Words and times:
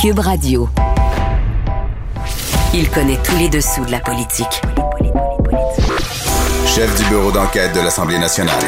Cube 0.00 0.20
Radio. 0.20 0.68
Il 2.72 2.88
connaît 2.88 3.18
tous 3.24 3.36
les 3.36 3.48
dessous 3.48 3.84
de 3.84 3.90
la 3.90 3.98
politique. 3.98 4.62
Chef 6.66 6.96
du 6.96 7.08
bureau 7.08 7.32
d'enquête 7.32 7.74
de 7.74 7.80
l'Assemblée 7.80 8.18
nationale. 8.18 8.60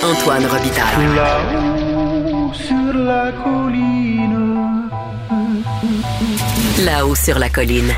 Antoine 0.00 0.46
Robitaille. 0.46 1.16
Là-haut 1.16 2.52
sur 2.52 2.94
la 2.94 3.32
colline. 3.32 4.88
Là-haut 6.84 7.14
sur 7.16 7.38
la 7.40 7.48
colline. 7.48 7.92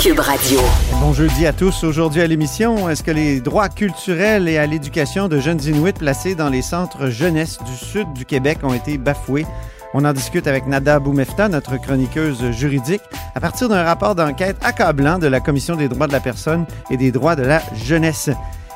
Cube 0.00 0.20
Radio. 0.20 0.60
Bon 1.00 1.12
jeudi 1.12 1.44
à 1.44 1.52
tous. 1.52 1.82
Aujourd'hui 1.82 2.22
à 2.22 2.28
l'émission, 2.28 2.88
est-ce 2.88 3.02
que 3.02 3.10
les 3.10 3.40
droits 3.40 3.68
culturels 3.68 4.48
et 4.48 4.58
à 4.58 4.66
l'éducation 4.66 5.26
de 5.26 5.40
jeunes 5.40 5.60
Inuits 5.64 5.92
placés 5.92 6.36
dans 6.36 6.50
les 6.50 6.62
centres 6.62 7.08
jeunesse 7.08 7.58
du 7.66 7.74
sud 7.74 8.12
du 8.12 8.24
Québec 8.24 8.58
ont 8.62 8.74
été 8.74 8.96
bafoués? 8.96 9.46
On 9.94 10.04
en 10.04 10.12
discute 10.12 10.46
avec 10.46 10.66
Nada 10.66 10.98
Boumefta, 10.98 11.48
notre 11.48 11.80
chroniqueuse 11.80 12.50
juridique, 12.50 13.00
à 13.34 13.40
partir 13.40 13.68
d'un 13.70 13.82
rapport 13.82 14.14
d'enquête 14.14 14.56
accablant 14.62 15.18
de 15.18 15.26
la 15.26 15.40
Commission 15.40 15.76
des 15.76 15.88
droits 15.88 16.06
de 16.06 16.12
la 16.12 16.20
personne 16.20 16.66
et 16.90 16.98
des 16.98 17.10
droits 17.10 17.36
de 17.36 17.42
la 17.42 17.62
jeunesse. 17.74 18.28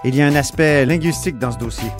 Il 0.04 0.16
y 0.16 0.22
a 0.22 0.26
un 0.26 0.34
aspect 0.34 0.86
linguistique 0.86 1.38
dans 1.38 1.52
ce 1.52 1.58
dossier. 1.58 1.90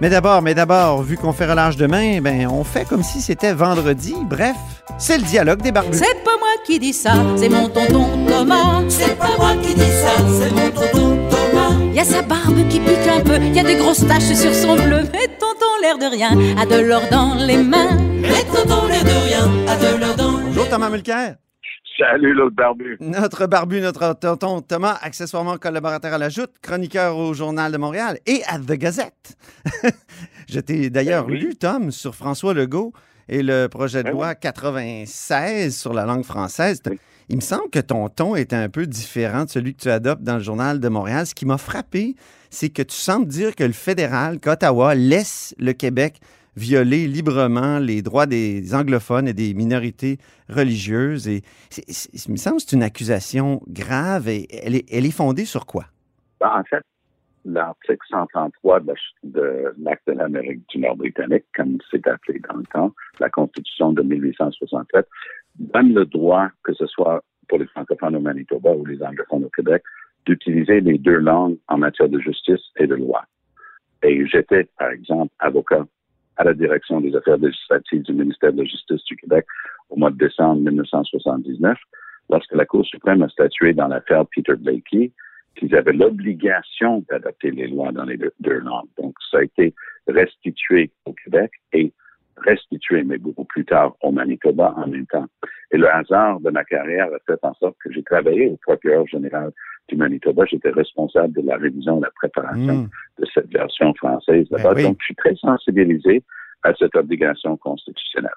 Mais 0.00 0.08
d'abord, 0.08 0.40
mais 0.42 0.54
d'abord, 0.54 1.02
vu 1.02 1.16
qu'on 1.16 1.32
fait 1.32 1.46
relâche 1.46 1.76
demain, 1.76 2.20
ben 2.20 2.48
on 2.48 2.64
fait 2.64 2.84
comme 2.84 3.02
si 3.02 3.20
c'était 3.20 3.52
vendredi. 3.52 4.14
Bref, 4.28 4.56
c'est 4.98 5.18
le 5.18 5.24
dialogue 5.24 5.60
des 5.60 5.70
barbus. 5.70 5.98
C'est 5.98 6.24
pas 6.24 6.36
moi 6.38 6.48
qui 6.66 6.78
dis 6.78 6.94
ça, 6.94 7.12
c'est 7.36 7.50
mon 7.50 7.68
tonton 7.68 8.08
Thomas. 8.26 8.82
C'est 8.88 9.16
pas 9.16 9.36
moi 9.38 9.54
qui 9.62 9.74
dis 9.74 9.80
ça, 9.80 10.24
c'est 10.40 10.50
mon 10.50 10.70
tonton 10.70 11.18
Thomas. 11.28 11.92
Y 11.92 12.00
a 12.00 12.04
sa 12.04 12.22
barbe 12.22 12.66
qui 12.68 12.80
pique 12.80 13.08
un 13.08 13.20
peu, 13.20 13.38
y 13.38 13.60
a 13.60 13.62
des 13.62 13.76
grosses 13.76 14.06
taches 14.06 14.34
sur 14.34 14.54
son 14.54 14.74
bleu. 14.74 15.02
Mais 15.12 15.28
tonton, 15.38 15.66
l'air 15.82 15.98
de 15.98 16.10
rien, 16.10 16.30
a 16.58 16.66
de 16.66 16.80
l'or 16.80 17.02
dans 17.10 17.34
les 17.34 17.58
mains. 17.58 18.13
Mais 18.34 18.42
tonton, 18.44 18.88
l'air 18.88 19.04
de 19.04 19.10
rien, 19.10 19.44
a 19.68 19.76
de 19.76 20.00
l'or 20.00 20.16
dans 20.16 20.38
les 20.38 20.44
Bonjour 20.46 20.68
Thomas 20.68 20.90
Mulcair. 20.90 21.36
Salut 21.96 22.34
l'autre 22.34 22.56
barbu. 22.56 22.96
Notre 23.00 23.46
barbu, 23.46 23.80
notre 23.80 24.14
tonton 24.14 24.60
Thomas, 24.60 24.98
accessoirement 25.00 25.56
collaborateur 25.56 26.12
à 26.14 26.18
la 26.18 26.28
Joute, 26.30 26.50
chroniqueur 26.60 27.16
au 27.16 27.32
Journal 27.32 27.70
de 27.70 27.78
Montréal 27.78 28.18
et 28.26 28.42
à 28.48 28.58
The 28.58 28.72
Gazette. 28.72 29.36
Je 30.50 30.58
t'ai 30.58 30.90
d'ailleurs 30.90 31.24
Ben 31.26 31.34
oui. 31.34 31.40
lu, 31.40 31.54
Tom, 31.54 31.92
sur 31.92 32.16
François 32.16 32.54
Legault 32.54 32.92
et 33.28 33.44
le 33.44 33.68
projet 33.68 33.98
de 33.98 34.08
Ben 34.08 34.12
loi 34.14 34.34
96 34.34 35.76
sur 35.78 35.94
la 35.94 36.04
langue 36.04 36.24
française. 36.24 36.80
Oui. 36.90 36.98
Il 37.28 37.36
me 37.36 37.40
semble 37.40 37.70
que 37.70 37.78
ton 37.78 38.08
ton 38.08 38.34
est 38.34 38.52
un 38.52 38.68
peu 38.68 38.86
différent 38.88 39.44
de 39.44 39.50
celui 39.50 39.74
que 39.74 39.80
tu 39.82 39.90
adoptes 39.90 40.22
dans 40.24 40.34
le 40.38 40.42
Journal 40.42 40.80
de 40.80 40.88
Montréal. 40.88 41.24
Ce 41.26 41.34
qui 41.36 41.46
m'a 41.46 41.56
frappé, 41.58 42.16
c'est 42.50 42.68
que 42.68 42.82
tu 42.82 42.96
sembles 42.96 43.26
dire 43.28 43.54
que 43.54 43.64
le 43.64 43.72
fédéral, 43.72 44.40
qu'Ottawa 44.40 44.94
laisse 44.96 45.54
le 45.58 45.72
Québec 45.72 46.20
violer 46.56 47.06
librement 47.06 47.78
les 47.78 48.02
droits 48.02 48.26
des 48.26 48.74
anglophones 48.74 49.28
et 49.28 49.32
des 49.32 49.54
minorités 49.54 50.18
religieuses. 50.48 51.28
Et 51.28 51.42
il 51.76 52.32
me 52.32 52.36
semble 52.36 52.56
que 52.56 52.62
c'est 52.62 52.76
une 52.76 52.82
accusation 52.82 53.60
grave 53.68 54.28
et 54.28 54.46
elle 54.64 54.74
est, 54.74 55.10
fondée 55.10 55.44
sur 55.44 55.66
quoi? 55.66 55.84
Ben, 56.40 56.50
en 56.58 56.64
fait, 56.64 56.82
l'article 57.44 57.98
133 58.10 58.80
de 58.80 58.86
la 58.86 58.94
de 59.22 59.74
l'Acte 59.78 60.06
de 60.06 60.12
l'Amérique 60.12 60.68
du 60.68 60.78
Nord 60.78 60.96
britannique, 60.96 61.44
comme 61.54 61.78
c'est 61.90 62.06
appelé 62.06 62.40
dans 62.48 62.56
le 62.56 62.64
temps, 62.64 62.92
la 63.20 63.30
Constitution 63.30 63.92
de 63.92 64.02
1867, 64.02 65.06
donne 65.58 65.94
le 65.94 66.04
droit, 66.04 66.48
que 66.62 66.72
ce 66.74 66.86
soit 66.86 67.22
pour 67.48 67.58
les 67.58 67.66
francophones 67.66 68.16
au 68.16 68.20
Manitoba 68.20 68.72
ou 68.72 68.84
les 68.86 69.02
anglophones 69.02 69.44
au 69.44 69.50
Québec, 69.50 69.82
d'utiliser 70.26 70.80
les 70.80 70.98
deux 70.98 71.18
langues 71.18 71.58
en 71.68 71.78
matière 71.78 72.08
de 72.08 72.18
justice 72.18 72.60
et 72.76 72.86
de 72.86 72.94
loi. 72.94 73.24
Et 74.02 74.26
j'étais, 74.26 74.64
par 74.78 74.90
exemple, 74.90 75.32
avocat 75.38 75.86
à 76.36 76.44
la 76.44 76.54
direction 76.54 77.00
des 77.00 77.14
affaires 77.14 77.36
législatives 77.38 78.02
du 78.02 78.12
ministère 78.12 78.52
de 78.52 78.58
la 78.58 78.64
Justice 78.64 79.04
du 79.04 79.16
Québec 79.16 79.46
au 79.90 79.96
mois 79.96 80.10
de 80.10 80.16
décembre 80.16 80.60
1979, 80.60 81.78
lorsque 82.30 82.54
la 82.54 82.64
Cour 82.64 82.84
suprême 82.86 83.22
a 83.22 83.28
statué 83.28 83.72
dans 83.72 83.88
l'affaire 83.88 84.24
Peter 84.34 84.54
Blakey 84.56 85.12
qu'ils 85.56 85.74
avaient 85.76 85.92
l'obligation 85.92 87.04
d'adapter 87.08 87.50
les 87.50 87.68
lois 87.68 87.92
dans 87.92 88.04
les 88.04 88.16
deux, 88.16 88.32
deux 88.40 88.58
langues. 88.58 88.88
Donc, 88.98 89.14
ça 89.30 89.38
a 89.38 89.42
été 89.42 89.74
restitué 90.08 90.90
au 91.06 91.12
Québec 91.12 91.52
et 91.72 91.92
restitué, 92.38 93.04
mais 93.04 93.18
beaucoup 93.18 93.44
plus 93.44 93.64
tard, 93.64 93.94
au 94.02 94.10
Manitoba 94.10 94.74
en 94.76 94.88
même 94.88 95.06
temps. 95.06 95.26
Et 95.70 95.78
le 95.78 95.88
hasard 95.88 96.40
de 96.40 96.50
ma 96.50 96.64
carrière 96.64 97.06
a 97.06 97.18
fait 97.26 97.38
en 97.42 97.54
sorte 97.54 97.76
que 97.82 97.92
j'ai 97.92 98.02
travaillé 98.02 98.48
au 98.48 98.56
procureur 98.56 99.06
général 99.06 99.52
du 99.88 99.96
Manitoba. 99.96 100.44
J'étais 100.46 100.70
responsable 100.70 101.32
de 101.34 101.46
la 101.46 101.56
révision 101.56 101.96
et 101.96 102.00
de 102.00 102.04
la 102.04 102.10
préparation 102.12 102.74
Hmm. 102.84 102.88
de 103.18 103.26
cette 103.32 103.50
version 103.52 103.92
française. 103.94 104.46
Ben 104.50 104.72
oui. 104.74 104.82
Donc, 104.82 104.96
je 105.00 105.04
suis 105.04 105.14
très 105.14 105.34
sensibilisé 105.36 106.22
à 106.62 106.72
cette 106.74 106.94
obligation 106.96 107.56
constitutionnelle. 107.58 108.32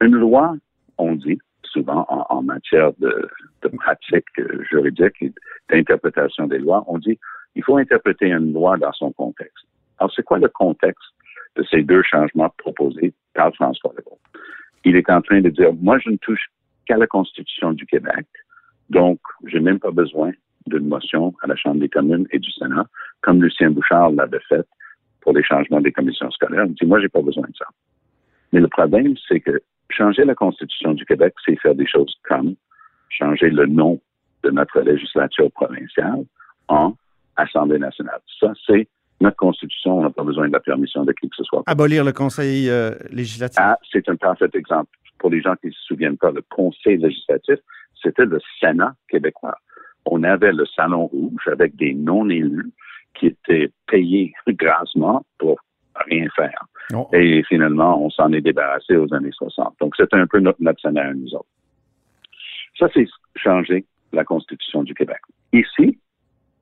Une 0.00 0.16
loi, 0.16 0.56
on 0.98 1.14
dit 1.14 1.38
souvent 1.62 2.06
en, 2.08 2.24
en 2.28 2.42
matière 2.42 2.92
de, 2.98 3.28
de 3.62 3.68
pratique 3.68 4.26
euh, 4.38 4.62
juridique 4.70 5.16
et 5.20 5.32
d'interprétation 5.70 6.46
des 6.46 6.58
lois, 6.58 6.84
on 6.86 6.98
dit 6.98 7.18
il 7.56 7.62
faut 7.62 7.76
interpréter 7.76 8.26
une 8.26 8.52
loi 8.52 8.76
dans 8.76 8.92
son 8.92 9.12
contexte. 9.12 9.66
Alors, 9.98 10.12
c'est 10.14 10.24
quoi 10.24 10.38
le 10.38 10.48
contexte 10.48 11.08
de 11.56 11.64
ces 11.70 11.82
deux 11.82 12.02
changements 12.02 12.52
proposés 12.58 13.12
par 13.34 13.54
François 13.54 13.92
Legault? 13.96 14.18
Il 14.84 14.96
est 14.96 15.08
en 15.10 15.20
train 15.22 15.40
de 15.40 15.50
dire, 15.50 15.72
moi, 15.74 15.98
je 15.98 16.10
ne 16.10 16.16
touche 16.16 16.46
qu'à 16.86 16.96
la 16.96 17.06
Constitution 17.06 17.72
du 17.72 17.86
Québec, 17.86 18.26
donc 18.90 19.18
je 19.46 19.56
n'ai 19.56 19.62
même 19.64 19.78
pas 19.78 19.90
besoin 19.90 20.32
d'une 20.66 20.88
motion 20.88 21.34
à 21.42 21.46
la 21.46 21.56
Chambre 21.56 21.80
des 21.80 21.88
communes 21.88 22.26
et 22.30 22.38
du 22.38 22.50
Sénat, 22.52 22.86
comme 23.20 23.42
Lucien 23.42 23.70
Bouchard 23.70 24.10
l'avait 24.10 24.40
fait 24.48 24.66
pour 25.20 25.32
les 25.32 25.42
changements 25.42 25.80
des 25.80 25.92
commissions 25.92 26.30
scolaires. 26.30 26.64
Il 26.66 26.74
dit, 26.74 26.86
moi, 26.86 27.00
j'ai 27.00 27.08
pas 27.08 27.22
besoin 27.22 27.44
de 27.48 27.56
ça. 27.56 27.66
Mais 28.52 28.60
le 28.60 28.68
problème, 28.68 29.14
c'est 29.28 29.40
que 29.40 29.60
changer 29.90 30.24
la 30.24 30.34
Constitution 30.34 30.94
du 30.94 31.04
Québec, 31.04 31.34
c'est 31.44 31.56
faire 31.56 31.74
des 31.74 31.86
choses 31.86 32.14
comme 32.28 32.54
changer 33.08 33.50
le 33.50 33.66
nom 33.66 34.00
de 34.42 34.50
notre 34.50 34.80
législature 34.80 35.50
provinciale 35.52 36.24
en 36.68 36.94
Assemblée 37.36 37.78
nationale. 37.78 38.20
Ça, 38.40 38.52
c'est 38.66 38.88
notre 39.20 39.36
Constitution. 39.36 39.98
On 39.98 40.02
n'a 40.02 40.10
pas 40.10 40.22
besoin 40.22 40.48
de 40.48 40.52
la 40.52 40.60
permission 40.60 41.04
de 41.04 41.12
qui 41.12 41.28
que 41.28 41.36
ce 41.36 41.44
soit. 41.44 41.62
Abolir 41.66 42.04
le 42.04 42.12
Conseil 42.12 42.68
euh, 42.68 42.92
législatif. 43.10 43.58
Ah, 43.60 43.78
c'est 43.90 44.08
un 44.08 44.16
parfait 44.16 44.50
exemple. 44.54 44.90
Pour 45.18 45.30
les 45.30 45.40
gens 45.40 45.54
qui 45.56 45.68
ne 45.68 45.72
se 45.72 45.82
souviennent 45.82 46.18
pas, 46.18 46.30
le 46.30 46.42
Conseil 46.42 46.98
législatif, 46.98 47.56
c'était 48.02 48.26
le 48.26 48.40
Sénat 48.60 48.94
québécois. 49.08 49.56
On 50.06 50.22
avait 50.22 50.52
le 50.52 50.66
Salon 50.66 51.06
Rouge 51.06 51.48
avec 51.50 51.76
des 51.76 51.94
non-élus 51.94 52.70
qui 53.14 53.26
étaient 53.26 53.70
payés 53.86 54.32
grassement 54.48 55.24
pour 55.38 55.58
rien 56.06 56.26
faire. 56.34 56.66
Oh. 56.92 57.08
Et 57.12 57.42
finalement, 57.44 58.04
on 58.04 58.10
s'en 58.10 58.32
est 58.32 58.40
débarrassé 58.40 58.96
aux 58.96 59.12
années 59.14 59.32
60. 59.32 59.74
Donc, 59.80 59.94
c'était 59.96 60.16
un 60.16 60.26
peu 60.26 60.40
notre, 60.40 60.60
notre 60.60 60.80
scénario, 60.80 61.14
nous 61.14 61.34
autres. 61.34 61.48
Ça, 62.78 62.88
c'est 62.92 63.06
changer 63.36 63.84
la 64.12 64.24
Constitution 64.24 64.82
du 64.82 64.94
Québec. 64.94 65.20
Ici, 65.52 65.98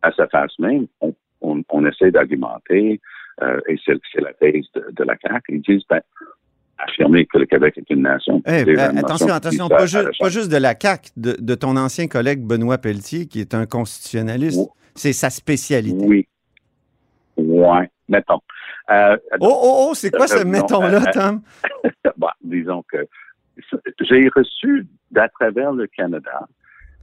à 0.03 0.13
sa 0.13 0.29
face 0.29 0.59
même, 0.59 0.87
on, 1.01 1.15
on, 1.41 1.63
on 1.71 1.87
essaie 1.87 2.11
d'argumenter, 2.11 3.01
euh, 3.41 3.61
et 3.69 3.77
c'est 3.85 3.99
c'est 4.13 4.21
la 4.21 4.33
thèse 4.35 4.67
de, 4.75 4.85
de 4.93 5.05
la 5.05 5.17
CAQ, 5.17 5.55
ils 5.55 5.63
disent, 5.63 5.87
ben, 5.89 6.01
affirmer 6.87 7.27
que 7.27 7.39
le 7.39 7.47
Québec 7.47 7.75
est 7.77 7.89
une 7.91 8.03
nation. 8.03 8.43
Eh, 8.47 8.63
une 8.63 8.79
attention, 8.79 9.27
nation 9.27 9.29
attention, 9.35 9.69
pas, 9.69 9.87
ju- 9.87 9.99
pas 10.19 10.29
juste 10.29 10.51
de 10.51 10.57
la 10.57 10.75
CAQ, 10.79 11.11
de, 11.17 11.37
de 11.39 11.55
ton 11.55 11.77
ancien 11.77 12.09
collègue 12.09 12.41
Benoît 12.45 12.79
Pelletier, 12.79 13.27
qui 13.27 13.41
est 13.41 13.55
un 13.55 13.67
constitutionnaliste. 13.67 14.69
C'est 14.95 15.13
sa 15.13 15.31
spécialité. 15.31 16.05
Oui. 16.05 16.29
Ouais, 17.37 17.89
mettons. 18.09 18.41
Euh, 18.91 19.17
Oh, 19.41 19.47
oh, 19.63 19.87
oh, 19.91 19.95
c'est 19.95 20.11
quoi 20.11 20.27
ce 20.27 20.41
Euh, 20.41 20.45
mettons-là, 20.45 21.03
euh, 21.07 21.13
Tom? 21.13 21.41
bon, 22.17 22.29
disons 22.43 22.83
que 22.91 23.07
j'ai 24.01 24.29
reçu 24.35 24.87
d'à 25.11 25.29
travers 25.29 25.73
le 25.73 25.87
Canada 25.87 26.47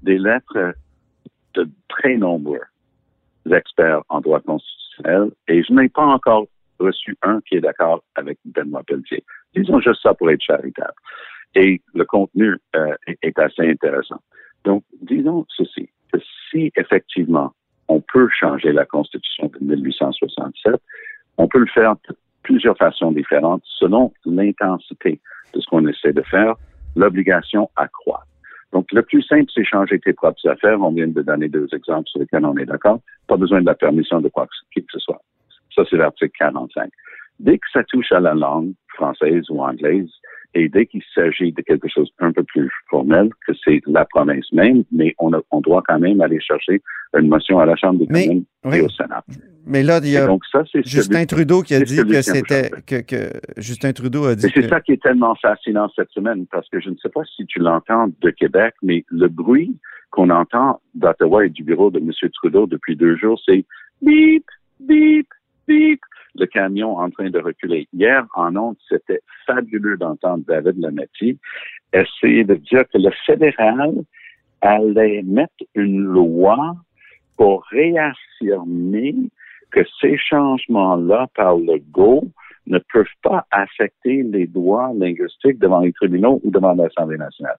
des 0.03 0.17
lettres 0.17 0.73
de 1.55 1.67
très 1.87 2.15
nombreux 2.17 2.61
experts 3.51 4.01
en 4.09 4.19
droit 4.21 4.41
constitutionnel 4.41 5.31
et 5.47 5.63
je 5.63 5.73
n'ai 5.73 5.89
pas 5.89 6.03
encore 6.05 6.47
reçu 6.79 7.17
un 7.23 7.41
qui 7.47 7.55
est 7.55 7.61
d'accord 7.61 8.03
avec 8.15 8.37
Benoît 8.45 8.83
Pelletier. 8.85 9.23
Disons 9.55 9.79
juste 9.79 10.01
ça 10.01 10.13
pour 10.13 10.29
être 10.29 10.41
charitable. 10.41 10.93
Et 11.55 11.81
le 11.93 12.05
contenu 12.05 12.55
euh, 12.75 12.95
est, 13.21 13.39
assez 13.39 13.67
intéressant. 13.67 14.21
Donc, 14.63 14.83
disons 15.01 15.45
ceci, 15.49 15.89
que 16.13 16.19
si 16.49 16.71
effectivement 16.75 17.53
on 17.87 18.01
peut 18.01 18.29
changer 18.29 18.71
la 18.71 18.85
Constitution 18.85 19.51
de 19.59 19.65
1867, 19.65 20.75
on 21.37 21.47
peut 21.47 21.59
le 21.59 21.67
faire 21.67 21.95
de 22.07 22.15
plusieurs 22.43 22.77
façons 22.77 23.11
différentes 23.11 23.63
selon 23.65 24.13
l'intensité 24.25 25.19
de 25.53 25.59
ce 25.59 25.65
qu'on 25.67 25.87
essaie 25.87 26.13
de 26.13 26.21
faire, 26.21 26.55
l'obligation 26.95 27.69
accroît. 27.75 28.23
Donc, 28.71 28.91
le 28.91 29.01
plus 29.01 29.23
simple, 29.23 29.49
c'est 29.53 29.63
changer 29.63 29.99
tes 29.99 30.13
propres 30.13 30.47
affaires. 30.47 30.79
On 30.79 30.91
vient 30.91 31.07
de 31.07 31.21
donner 31.23 31.49
deux 31.49 31.67
exemples 31.73 32.07
sur 32.07 32.19
lesquels 32.19 32.45
on 32.45 32.55
est 32.57 32.65
d'accord. 32.65 32.99
Pas 33.27 33.37
besoin 33.37 33.61
de 33.61 33.65
la 33.65 33.73
permission 33.73 34.21
de 34.21 34.29
quoi 34.29 34.45
que 34.45 34.81
ce 34.91 34.99
soit. 34.99 35.21
Ça, 35.73 35.83
c'est 35.89 35.97
l'article 35.97 36.31
45. 36.37 36.91
Dès 37.39 37.57
que 37.57 37.65
ça 37.73 37.83
touche 37.83 38.11
à 38.11 38.19
la 38.19 38.35
langue 38.35 38.73
française 38.99 39.43
ou 39.49 39.57
anglaise, 39.61 40.09
et 40.55 40.67
dès 40.75 40.85
qu'il 40.89 41.03
s'agit 41.15 41.51
de 41.57 41.61
quelque 41.61 41.87
chose 41.95 42.09
un 42.19 42.31
peu 42.37 42.43
plus 42.43 42.69
formel, 42.89 43.29
que 43.45 43.53
c'est 43.63 43.81
la 43.85 44.05
province 44.05 44.51
même, 44.51 44.83
mais 44.91 45.13
on, 45.19 45.31
a, 45.33 45.39
on 45.51 45.61
doit 45.61 45.83
quand 45.87 45.99
même 45.99 46.19
aller 46.21 46.39
chercher 46.41 46.81
une 47.17 47.27
motion 47.27 47.59
à 47.59 47.65
la 47.65 47.75
Chambre 47.75 47.99
des 47.99 48.07
Mais- 48.09 48.27
communes 48.27 48.45
oui. 48.65 48.77
et 48.77 48.81
au 48.81 48.89
Sénat. 48.89 49.23
Mais 49.71 49.83
là, 49.83 49.99
il 50.03 50.09
y 50.09 50.17
a 50.17 50.25
donc 50.25 50.43
ça, 50.51 50.63
c'est 50.71 50.83
Justin 50.85 51.13
celui- 51.19 51.27
Trudeau 51.27 51.61
qui 51.61 51.75
a 51.75 51.81
dit 51.81 51.97
que 51.97 52.21
c'était 52.23 52.69
que, 52.89 53.01
que 53.11 53.21
Justin 53.57 53.93
Trudeau 53.93 54.25
a 54.25 54.33
dit 54.35 54.41
c'est 54.41 54.51
que 54.51 54.67
ça 54.67 54.81
qui 54.81 54.93
est 54.93 55.01
tellement 55.03 55.35
fascinant 55.35 55.87
cette 55.95 56.09
semaine, 56.17 56.47
parce 56.51 56.67
que 56.69 56.79
je 56.79 56.89
ne 56.89 56.95
sais 56.97 57.09
pas 57.09 57.21
si 57.35 57.45
tu 57.45 57.59
l'entends 57.59 58.07
de 58.21 58.29
Québec, 58.31 58.73
mais 58.81 59.05
le 59.09 59.27
bruit 59.27 59.77
qu'on 60.09 60.31
entend 60.31 60.81
d'Ottawa 60.95 61.45
et 61.45 61.49
du 61.49 61.63
bureau 61.63 61.91
de 61.91 61.99
M. 61.99 62.11
Trudeau 62.33 62.65
depuis 62.65 62.95
deux 62.95 63.15
jours, 63.17 63.39
c'est 63.45 63.63
bip, 64.01 64.45
bip, 64.79 65.27
bip, 65.67 65.99
le 66.35 66.45
camion 66.45 66.97
en 66.97 67.09
train 67.09 67.29
de 67.29 67.39
reculer. 67.39 67.87
Hier, 67.93 68.25
en 68.35 68.55
ondes, 68.55 68.77
c'était 68.87 69.21
fabuleux 69.45 69.97
d'entendre 69.97 70.43
David 70.47 70.79
Lametti 70.79 71.37
essayer 71.93 72.43
de 72.43 72.55
dire 72.55 72.83
que 72.93 72.97
le 72.97 73.11
fédéral 73.25 73.93
allait 74.61 75.23
mettre 75.23 75.63
une 75.75 76.03
loi 76.03 76.75
pour 77.37 77.63
réaffirmer 77.65 79.15
que 79.71 79.81
ces 80.01 80.17
changements-là 80.17 81.27
par 81.35 81.57
le 81.57 81.79
GO 81.91 82.27
ne 82.67 82.79
peuvent 82.91 83.05
pas 83.23 83.45
affecter 83.51 84.23
les 84.23 84.47
droits 84.47 84.91
linguistiques 84.95 85.59
devant 85.59 85.79
les 85.79 85.93
tribunaux 85.93 86.39
ou 86.43 86.51
devant 86.51 86.73
l'Assemblée 86.73 87.17
nationale. 87.17 87.57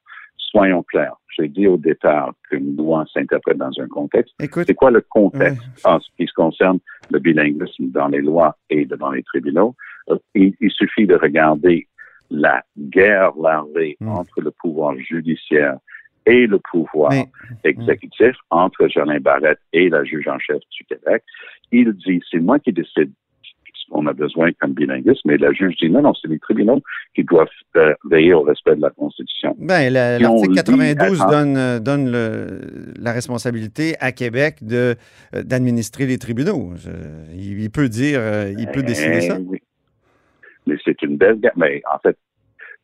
Soyons 0.51 0.83
clairs. 0.83 1.15
J'ai 1.39 1.49
dit 1.49 1.67
au 1.69 1.77
départ 1.77 2.33
qu'une 2.49 2.77
loi 2.77 3.05
s'interprète 3.13 3.57
dans 3.59 3.71
un 3.79 3.87
contexte. 3.87 4.35
écoute, 4.43 4.65
C'est 4.67 4.75
quoi 4.75 4.91
le 4.91 5.01
contexte? 5.01 5.63
En 5.85 6.01
ce 6.01 6.09
qui 6.17 6.27
se 6.27 6.33
concerne 6.35 6.81
le 7.11 7.19
bilinguisme 7.21 7.87
dans 7.91 8.09
les 8.09 8.21
lois 8.21 8.57
et 8.69 8.85
devant 8.85 9.13
les 9.13 9.23
tribunaux? 9.23 9.75
Euh, 10.11 10.19
Il, 10.35 10.55
il 10.61 10.71
suffit 10.73 11.07
de 11.07 11.15
regarder 11.15 11.87
la 12.31 12.63
guerre 12.77 13.33
larvée 13.41 13.97
Mm. 14.01 14.09
entre 14.09 14.41
le 14.41 14.51
pouvoir 14.51 14.97
judiciaire 14.99 15.77
et 16.27 16.47
le 16.47 16.59
pouvoir 16.71 17.11
Mais- 17.13 17.29
exécutif, 17.65 18.35
entre 18.51 18.89
Jolin 18.89 19.21
Barrette 19.21 19.61
et 19.73 19.89
la 19.89 20.05
juge 20.05 20.29
en 20.29 20.39
chef 20.39 20.59
du 20.77 20.85
Québec. 20.85 21.23
Il 21.73 21.93
dit, 21.93 22.21
c'est 22.31 22.41
moi 22.41 22.59
qui 22.59 22.73
décide 22.73 23.13
qu'on 23.91 24.07
a 24.07 24.13
besoin 24.13 24.51
comme 24.61 24.73
bilinguisme, 24.73 25.21
mais 25.25 25.37
la 25.37 25.53
juge 25.53 25.77
dit, 25.77 25.91
non, 25.91 26.03
non, 26.03 26.15
c'est 26.15 26.29
les 26.29 26.39
tribunaux 26.39 26.81
qui 27.15 27.25
doivent 27.25 27.49
euh, 27.77 27.93
veiller 28.11 28.33
au 28.35 28.43
respect 28.43 28.77
de 28.77 28.81
la 28.81 28.91
Constitution. 28.91 29.57
On 29.59 29.67
l'article 29.67 30.51
lit 30.51 30.57
92 30.57 31.21
attends. 31.23 31.31
donne, 31.31 31.57
euh, 31.57 31.79
donne 31.81 32.11
le- 32.11 32.61
la 32.99 33.13
responsabilité 33.13 33.95
à 34.01 34.13
Québec 34.13 34.57
de, 34.63 34.95
euh, 35.35 35.43
d'administrer 35.43 36.07
les 36.07 36.19
tribunaux. 36.19 36.73
Il, 37.35 37.61
il 37.61 37.71
peut 37.71 37.89
dire, 37.89 38.21
il 38.59 38.67
peut 38.73 38.83
décider 38.83 39.21
ça. 39.23 39.37
Eh 39.39 39.43
oui. 39.47 39.59
Mais 40.67 40.77
c'est 40.85 41.03
une 41.03 41.17
belle 41.17 41.41
gamme. 41.41 41.53
Mais 41.57 41.83
en 41.93 41.99
fait, 41.99 42.17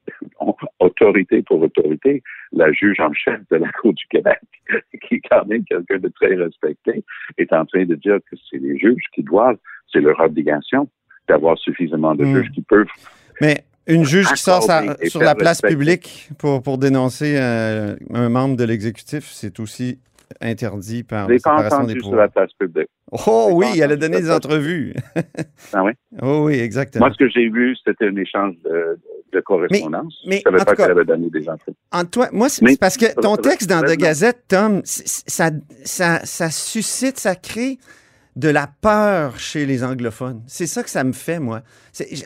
on- 0.40 0.54
autorité 0.80 1.42
pour 1.42 1.60
autorité, 1.60 2.22
la 2.52 2.72
juge 2.72 2.98
en 3.00 3.12
chef 3.12 3.40
de 3.50 3.56
la 3.56 3.70
Cour 3.72 3.92
du 3.92 4.04
Québec, 4.08 4.40
qui 5.02 5.16
est 5.16 5.20
quand 5.30 5.44
même 5.46 5.64
quelqu'un 5.64 5.98
de 5.98 6.08
très 6.08 6.34
respecté, 6.34 7.04
est 7.38 7.52
en 7.52 7.64
train 7.66 7.84
de 7.84 7.94
dire 7.96 8.18
que 8.30 8.36
c'est 8.50 8.58
les 8.58 8.78
juges 8.78 9.04
qui 9.14 9.22
doivent, 9.22 9.58
c'est 9.92 10.00
leur 10.00 10.18
obligation 10.20 10.88
d'avoir 11.28 11.58
suffisamment 11.58 12.14
de 12.14 12.24
Hmm. 12.24 12.36
juges 12.36 12.50
qui 12.54 12.62
peuvent. 12.62 12.86
Mais 13.40 13.64
une 13.86 14.04
juge 14.04 14.26
qui 14.32 14.40
sort 14.42 14.62
sa- 14.62 14.96
sur 15.08 15.20
la 15.20 15.34
place 15.34 15.58
respecter. 15.60 15.74
publique 15.76 16.30
pour, 16.38 16.62
pour 16.62 16.78
dénoncer 16.78 17.36
euh, 17.38 17.96
un 18.12 18.28
membre 18.28 18.56
de 18.56 18.64
l'exécutif, 18.64 19.30
c'est 19.32 19.60
aussi 19.60 19.98
interdit 20.40 21.04
par 21.04 21.28
la 21.28 21.36
séparation 21.38 21.68
des 21.68 21.74
entendu 21.84 21.92
sur 21.94 22.02
pouvoirs. 22.10 22.20
la 22.22 22.28
place 22.28 22.50
publique. 22.58 22.88
Oh 23.26 23.50
oui, 23.52 23.66
elle 23.80 23.92
a 23.92 23.96
donné 23.96 24.20
des 24.20 24.30
entrevues. 24.30 24.92
Ah 25.72 25.84
oui? 25.84 25.92
oh 26.22 26.44
oui, 26.46 26.54
exactement. 26.54 27.06
Moi, 27.06 27.14
ce 27.14 27.24
que 27.24 27.30
j'ai 27.30 27.48
vu, 27.48 27.76
c'était 27.84 28.06
un 28.06 28.16
échange 28.16 28.54
de, 28.64 28.98
de 29.32 29.40
correspondance. 29.40 30.14
mais, 30.26 30.38
je 30.38 30.42
savais 30.42 30.60
en 30.60 30.64
pas 30.64 30.74
qu'elle 30.74 30.90
avait 30.90 31.04
donné 31.04 31.30
des 31.30 31.48
entrevues. 31.48 31.76
Antoine, 31.92 32.28
moi, 32.32 32.48
c'est 32.48 32.62
Mais- 32.62 32.76
parce 32.76 32.96
que 32.96 33.06
ton 33.20 33.36
texte 33.36 33.68
dans 33.70 33.82
The 33.82 33.96
Gazette, 33.96 34.44
Tom, 34.48 34.80
ça, 34.84 35.50
ça, 35.84 36.20
ça 36.24 36.50
suscite, 36.50 37.18
ça 37.18 37.34
crée 37.36 37.78
de 38.36 38.48
la 38.48 38.68
peur 38.80 39.38
chez 39.38 39.66
les 39.66 39.82
anglophones. 39.82 40.42
C'est 40.46 40.66
ça 40.66 40.82
que 40.82 40.90
ça 40.90 41.02
me 41.04 41.12
fait, 41.12 41.40
moi. 41.40 41.62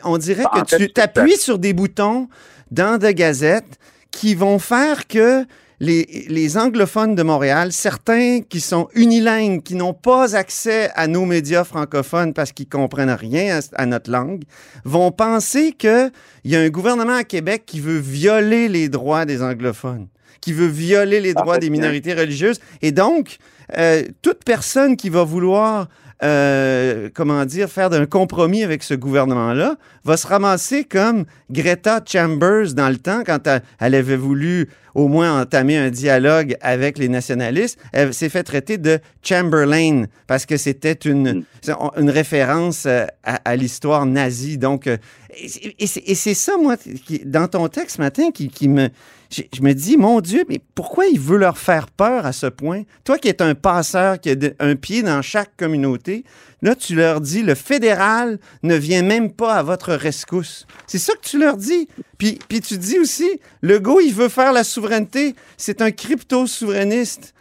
On 0.03 0.17
dirait 0.17 0.43
Bah, 0.43 0.51
en 0.55 0.61
que 0.63 0.75
tu 0.75 0.91
t'appuies 0.91 1.37
sur 1.37 1.57
des 1.57 1.73
boutons 1.73 2.27
dans 2.69 2.99
The 2.99 3.13
Gazette 3.13 3.79
qui 4.11 4.35
vont 4.35 4.59
faire 4.59 5.07
que 5.07 5.45
les, 5.79 6.25
les 6.29 6.57
anglophones 6.57 7.15
de 7.15 7.23
Montréal, 7.23 7.71
certains 7.71 8.41
qui 8.41 8.59
sont 8.59 8.87
unilingues, 8.93 9.63
qui 9.63 9.73
n'ont 9.73 9.93
pas 9.95 10.35
accès 10.35 10.91
à 10.95 11.07
nos 11.07 11.25
médias 11.25 11.63
francophones 11.63 12.33
parce 12.33 12.51
qu'ils 12.51 12.67
comprennent 12.69 13.09
rien 13.09 13.59
à, 13.59 13.81
à 13.81 13.85
notre 13.87 14.11
langue, 14.11 14.43
vont 14.85 15.11
penser 15.11 15.71
qu'il 15.71 16.11
y 16.43 16.55
a 16.55 16.59
un 16.59 16.69
gouvernement 16.69 17.15
à 17.15 17.23
Québec 17.23 17.63
qui 17.65 17.79
veut 17.79 17.97
violer 17.97 18.67
les 18.67 18.89
droits 18.89 19.25
des 19.25 19.41
anglophones, 19.41 20.07
qui 20.39 20.53
veut 20.53 20.67
violer 20.67 21.19
les 21.19 21.33
droits 21.33 21.57
des 21.57 21.67
Parfaitement. 21.67 21.77
minorités 21.77 22.13
religieuses. 22.13 22.59
Et 22.83 22.91
donc, 22.91 23.37
euh, 23.77 24.03
toute 24.21 24.43
personne 24.43 24.95
qui 24.97 25.09
va 25.09 25.23
vouloir, 25.23 25.87
euh, 26.23 27.09
comment 27.13 27.45
dire, 27.45 27.67
faire 27.69 27.89
d'un 27.89 28.05
compromis 28.05 28.63
avec 28.63 28.83
ce 28.83 28.93
gouvernement-là, 28.93 29.75
va 30.03 30.17
se 30.17 30.27
ramasser 30.27 30.83
comme 30.83 31.25
Greta 31.49 31.99
Chambers 32.05 32.73
dans 32.73 32.89
le 32.89 32.97
temps, 32.97 33.23
quand 33.25 33.47
elle, 33.79 33.95
avait 33.95 34.17
voulu 34.17 34.69
au 34.93 35.07
moins 35.07 35.41
entamer 35.41 35.77
un 35.77 35.89
dialogue 35.89 36.55
avec 36.61 36.97
les 36.97 37.07
nationalistes. 37.07 37.79
Elle 37.93 38.13
s'est 38.13 38.29
fait 38.29 38.43
traiter 38.43 38.77
de 38.77 38.99
Chamberlain 39.23 40.03
parce 40.27 40.45
que 40.45 40.57
c'était 40.57 40.91
une, 40.93 41.43
Mm. 41.67 41.73
une 41.97 42.09
référence 42.09 42.85
euh, 42.85 43.05
à, 43.23 43.39
à 43.45 43.55
l'histoire 43.55 44.05
nazie. 44.05 44.57
Donc, 44.57 44.87
et 44.87 45.87
c'est- 45.87 46.03
et 46.05 46.15
ça, 46.35 46.53
moi, 46.61 46.75
qui, 46.77 47.19
dans 47.25 47.47
ton 47.47 47.67
texte 47.67 47.95
ce 47.97 48.01
matin, 48.01 48.31
qui, 48.31 48.49
qui 48.49 48.67
me. 48.67 48.89
Je, 49.31 49.43
je 49.55 49.61
me 49.61 49.73
dis, 49.73 49.95
mon 49.95 50.19
Dieu, 50.19 50.43
mais 50.49 50.59
pourquoi 50.75 51.05
il 51.05 51.19
veut 51.19 51.37
leur 51.37 51.57
faire 51.57 51.87
peur 51.87 52.25
à 52.25 52.33
ce 52.33 52.47
point? 52.47 52.83
Toi 53.05 53.17
qui 53.17 53.29
es 53.29 53.41
un 53.41 53.55
passeur, 53.55 54.19
qui 54.19 54.29
a 54.31 54.35
de- 54.35 54.53
un 54.59 54.75
pied 54.75 55.03
dans 55.03 55.21
chaque 55.21 55.55
communauté, 55.55 56.25
là, 56.61 56.75
tu 56.75 56.95
leur 56.95 57.21
dis, 57.21 57.41
le 57.41 57.55
fédéral 57.55 58.39
ne 58.63 58.75
vient 58.75 59.03
même 59.03 59.31
pas 59.31 59.53
à 59.55 59.63
votre 59.63 59.93
rescousse. 59.93 60.67
C'est 60.85 60.97
ça 60.97 61.13
que 61.13 61.21
tu 61.25 61.39
leur 61.39 61.55
dis. 61.55 61.87
Puis, 62.17 62.39
puis 62.49 62.59
tu 62.59 62.77
dis 62.77 62.99
aussi, 62.99 63.39
le 63.61 63.79
go, 63.79 63.99
il 64.01 64.13
veut 64.13 64.27
faire 64.29 64.51
la 64.51 64.65
souveraineté. 64.65 65.33
C'est 65.55 65.81
un 65.81 65.91
crypto-souverainiste. 65.91 67.33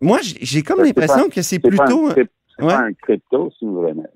Moi, 0.00 0.18
j'ai- 0.22 0.62
comme 0.62 0.78
l'impression 0.84 1.28
que 1.28 1.42
c'est 1.42 1.58
plutôt. 1.70 2.08
c'est 2.14 2.64
pas 2.66 2.78
un 2.86 2.92
crypto-souverainiste. 2.92 4.08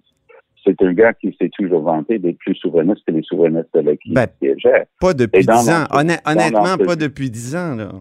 C'est 0.66 0.82
un 0.82 0.92
gars 0.92 1.12
qui 1.12 1.34
s'est 1.40 1.50
toujours 1.56 1.82
vanté 1.82 2.18
d'être 2.18 2.38
plus 2.38 2.54
souverainiste 2.56 3.02
que 3.06 3.12
les 3.12 3.22
souverainistes 3.22 3.74
avec 3.74 4.00
qui 4.00 4.12
Ben, 4.12 4.26
il 4.42 4.48
siégeait. 4.48 4.86
Pas 5.00 5.14
depuis 5.14 5.46
10 5.46 5.70
ans. 5.70 5.84
honnêtement, 5.92 6.76
pas 6.84 6.96
depuis 6.96 7.30
10 7.30 7.54
ans. 7.56 7.74
Là. 7.76 7.92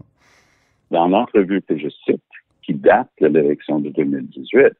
Dans 0.90 1.06
l'entrevue 1.08 1.62
que 1.62 1.78
je 1.78 1.88
cite, 2.04 2.20
qui 2.62 2.74
date 2.74 3.08
de 3.20 3.28
l'élection 3.28 3.78
de 3.78 3.90
2018, 3.90 4.72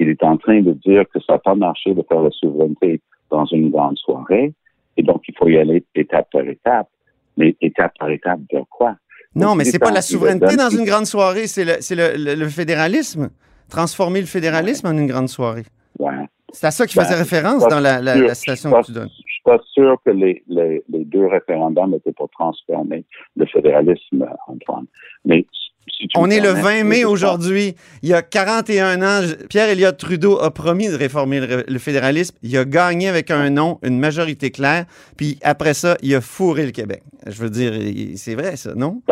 il 0.00 0.08
est 0.08 0.22
en 0.24 0.36
train 0.36 0.60
de 0.62 0.72
dire 0.72 1.04
que 1.12 1.20
ça 1.20 1.34
n'a 1.34 1.38
pas 1.38 1.54
marché 1.54 1.94
de 1.94 2.02
faire 2.08 2.20
la 2.22 2.30
souveraineté 2.30 3.00
dans 3.30 3.44
une 3.46 3.70
grande 3.70 3.96
soirée, 3.98 4.52
et 4.96 5.02
donc 5.02 5.22
il 5.28 5.34
faut 5.38 5.48
y 5.48 5.56
aller 5.56 5.84
étape 5.94 6.28
par 6.32 6.42
étape. 6.42 6.88
Mais 7.36 7.56
étape 7.60 7.92
par 7.98 8.10
étape 8.10 8.40
de 8.52 8.58
quoi? 8.68 8.96
Non, 9.36 9.48
Donc, 9.50 9.58
mais 9.58 9.64
c'est 9.64 9.76
est 9.76 9.78
pas 9.78 9.92
la 9.92 10.02
souveraineté 10.02 10.56
dans 10.56 10.68
une 10.68 10.84
grande 10.84 11.06
soirée, 11.06 11.46
c'est 11.46 11.64
le, 11.64 11.74
c'est 11.80 11.94
le, 11.94 12.12
le- 12.16 12.34
le 12.34 12.48
fédéralisme. 12.48 13.30
Transformer 13.68 14.20
le 14.20 14.26
fédéralisme 14.26 14.88
en 14.88 14.92
une 14.98 15.06
grande 15.06 15.28
soirée. 15.28 15.62
C'est 16.52 16.66
à 16.66 16.70
ça 16.70 16.86
qu'il 16.86 16.96
Ben, 16.98 17.04
faisait 17.04 17.18
référence 17.18 17.62
pas 17.64 17.68
dans 17.70 17.80
la, 17.80 18.00
la- 18.00 18.16
sûr. 18.16 18.26
la 18.26 18.34
citation 18.34 18.70
que 18.72 18.86
tu 18.86 18.92
donnes. 18.92 19.08
Je 19.16 19.32
suis 19.32 19.42
pas 19.44 19.58
sûr 19.72 19.96
que 20.04 20.10
les, 20.10 20.42
les, 20.48 20.82
les 20.88 21.04
deux 21.04 21.26
référendums 21.26 21.94
étaient 21.94 22.12
pour 22.12 22.28
transformer 22.30 23.04
le 23.36 23.46
fédéralisme, 23.46 24.26
Antoine. 24.46 24.86
Mais 25.24 25.46
si 25.98 26.06
tu 26.08 26.18
On 26.18 26.28
est 26.30 26.40
le 26.40 26.52
permets, 26.54 26.60
20 26.62 26.78
je 26.80 26.84
mai 26.84 27.04
aujourd'hui. 27.04 27.74
Il 28.02 28.08
y 28.10 28.14
a 28.14 28.22
41 28.22 29.02
ans, 29.02 29.26
Pierre 29.48 29.68
Elliott 29.70 29.96
Trudeau 29.96 30.38
a 30.38 30.50
promis 30.50 30.88
de 30.88 30.94
réformer 30.94 31.40
le, 31.40 31.64
le 31.66 31.78
fédéralisme. 31.78 32.36
Il 32.42 32.56
a 32.56 32.64
gagné 32.64 33.08
avec 33.08 33.30
un 33.30 33.50
non, 33.50 33.78
une 33.82 33.98
majorité 33.98 34.50
claire. 34.50 34.84
Puis 35.16 35.38
après 35.42 35.74
ça, 35.74 35.96
il 36.02 36.14
a 36.14 36.20
fourré 36.20 36.66
le 36.66 36.72
Québec. 36.72 37.02
Je 37.26 37.42
veux 37.42 37.50
dire, 37.50 37.72
c'est 38.16 38.34
vrai 38.34 38.56
ça, 38.56 38.74
non? 38.74 39.02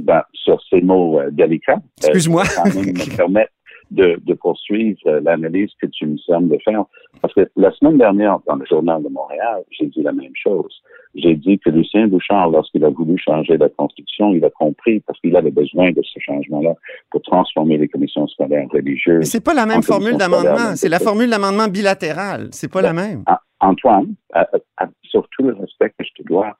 ben, 0.00 0.22
sur 0.32 0.58
ces 0.70 0.80
mots 0.80 1.20
euh, 1.20 1.28
délicats, 1.30 1.74
euh, 1.74 1.98
Excuse-moi. 2.06 2.44
me 2.44 3.16
permettre 3.16 3.52
de, 3.90 4.20
de 4.24 4.34
poursuivre 4.34 4.98
euh, 5.06 5.20
l'analyse 5.20 5.70
que 5.80 5.86
tu 5.86 6.06
me 6.06 6.16
sembles 6.18 6.48
de 6.50 6.58
faire. 6.64 6.84
Parce 7.22 7.32
que 7.34 7.48
la 7.56 7.70
semaine 7.72 7.98
dernière, 7.98 8.38
dans 8.46 8.56
le 8.56 8.66
Journal 8.66 9.02
de 9.02 9.08
Montréal, 9.08 9.62
j'ai 9.70 9.86
dit 9.86 10.02
la 10.02 10.12
même 10.12 10.32
chose. 10.34 10.82
J'ai 11.14 11.34
dit 11.34 11.58
que 11.58 11.70
Lucien 11.70 12.06
Bouchard, 12.06 12.50
lorsqu'il 12.50 12.84
a 12.84 12.90
voulu 12.90 13.16
changer 13.18 13.56
la 13.56 13.68
Constitution, 13.70 14.32
il 14.34 14.44
a 14.44 14.50
compris 14.50 15.00
parce 15.00 15.18
qu'il 15.20 15.34
avait 15.36 15.50
besoin 15.50 15.90
de 15.90 16.02
ce 16.02 16.20
changement-là 16.20 16.74
pour 17.10 17.22
transformer 17.22 17.78
les 17.78 17.88
commissions 17.88 18.26
scolaires 18.28 18.66
Mais 18.72 18.78
religieuses. 18.80 19.24
c'est 19.24 19.42
pas 19.42 19.54
la 19.54 19.66
même 19.66 19.82
formule 19.82 20.16
d'amendement. 20.16 20.76
C'est 20.76 20.88
la 20.90 20.98
formule 20.98 21.30
d'amendement 21.30 21.68
bilatéral. 21.68 22.48
C'est 22.52 22.70
pas 22.70 22.82
la 22.82 22.92
même. 22.92 23.22
Ah, 23.26 23.40
Antoine, 23.60 24.14
à- 24.34 24.46
à- 24.76 24.88
sur 25.02 25.26
tout 25.30 25.42
le 25.44 25.54
respect 25.54 25.90
que 25.98 26.04
je 26.04 26.22
te 26.22 26.28
dois, 26.28 26.56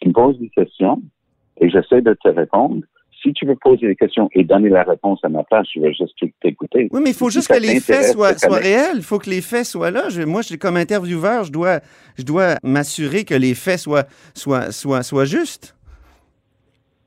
tu 0.00 0.08
me 0.08 0.12
poses 0.14 0.38
des 0.38 0.48
questions 0.48 1.02
et 1.60 1.68
j'essaie 1.68 2.00
de 2.00 2.14
te 2.14 2.28
répondre. 2.28 2.82
Si 3.22 3.32
tu 3.32 3.46
veux 3.46 3.54
poser 3.56 3.86
des 3.86 3.94
questions 3.96 4.28
et 4.32 4.42
donner 4.42 4.68
la 4.68 4.82
réponse 4.82 5.20
à 5.22 5.28
ma 5.28 5.44
place, 5.44 5.66
je 5.74 5.80
vais 5.80 5.92
juste 5.94 6.14
t'écouter. 6.40 6.88
Oui, 6.92 7.00
mais 7.04 7.10
il 7.10 7.14
faut 7.16 7.30
Si 7.30 7.38
juste 7.38 7.48
que 7.52 7.58
les 7.60 7.78
faits 7.80 8.12
soient, 8.12 8.32
réels. 8.58 8.96
Il 8.96 9.02
faut 9.02 9.18
que 9.18 9.30
les 9.30 9.40
faits 9.40 9.64
soient 9.64 9.90
là. 9.92 10.08
Je- 10.08 10.22
moi, 10.22 10.42
je, 10.42 10.56
comme 10.56 10.76
intervieweur, 10.76 11.44
je 11.44 11.52
dois, 11.52 11.80
je 12.18 12.24
dois 12.24 12.56
m'assurer 12.64 13.24
que 13.24 13.34
les 13.34 13.54
faits 13.54 13.78
soient, 13.78 14.04
soient, 14.34 14.72
soient, 14.72 15.02
soient 15.02 15.24
justes. 15.24 15.76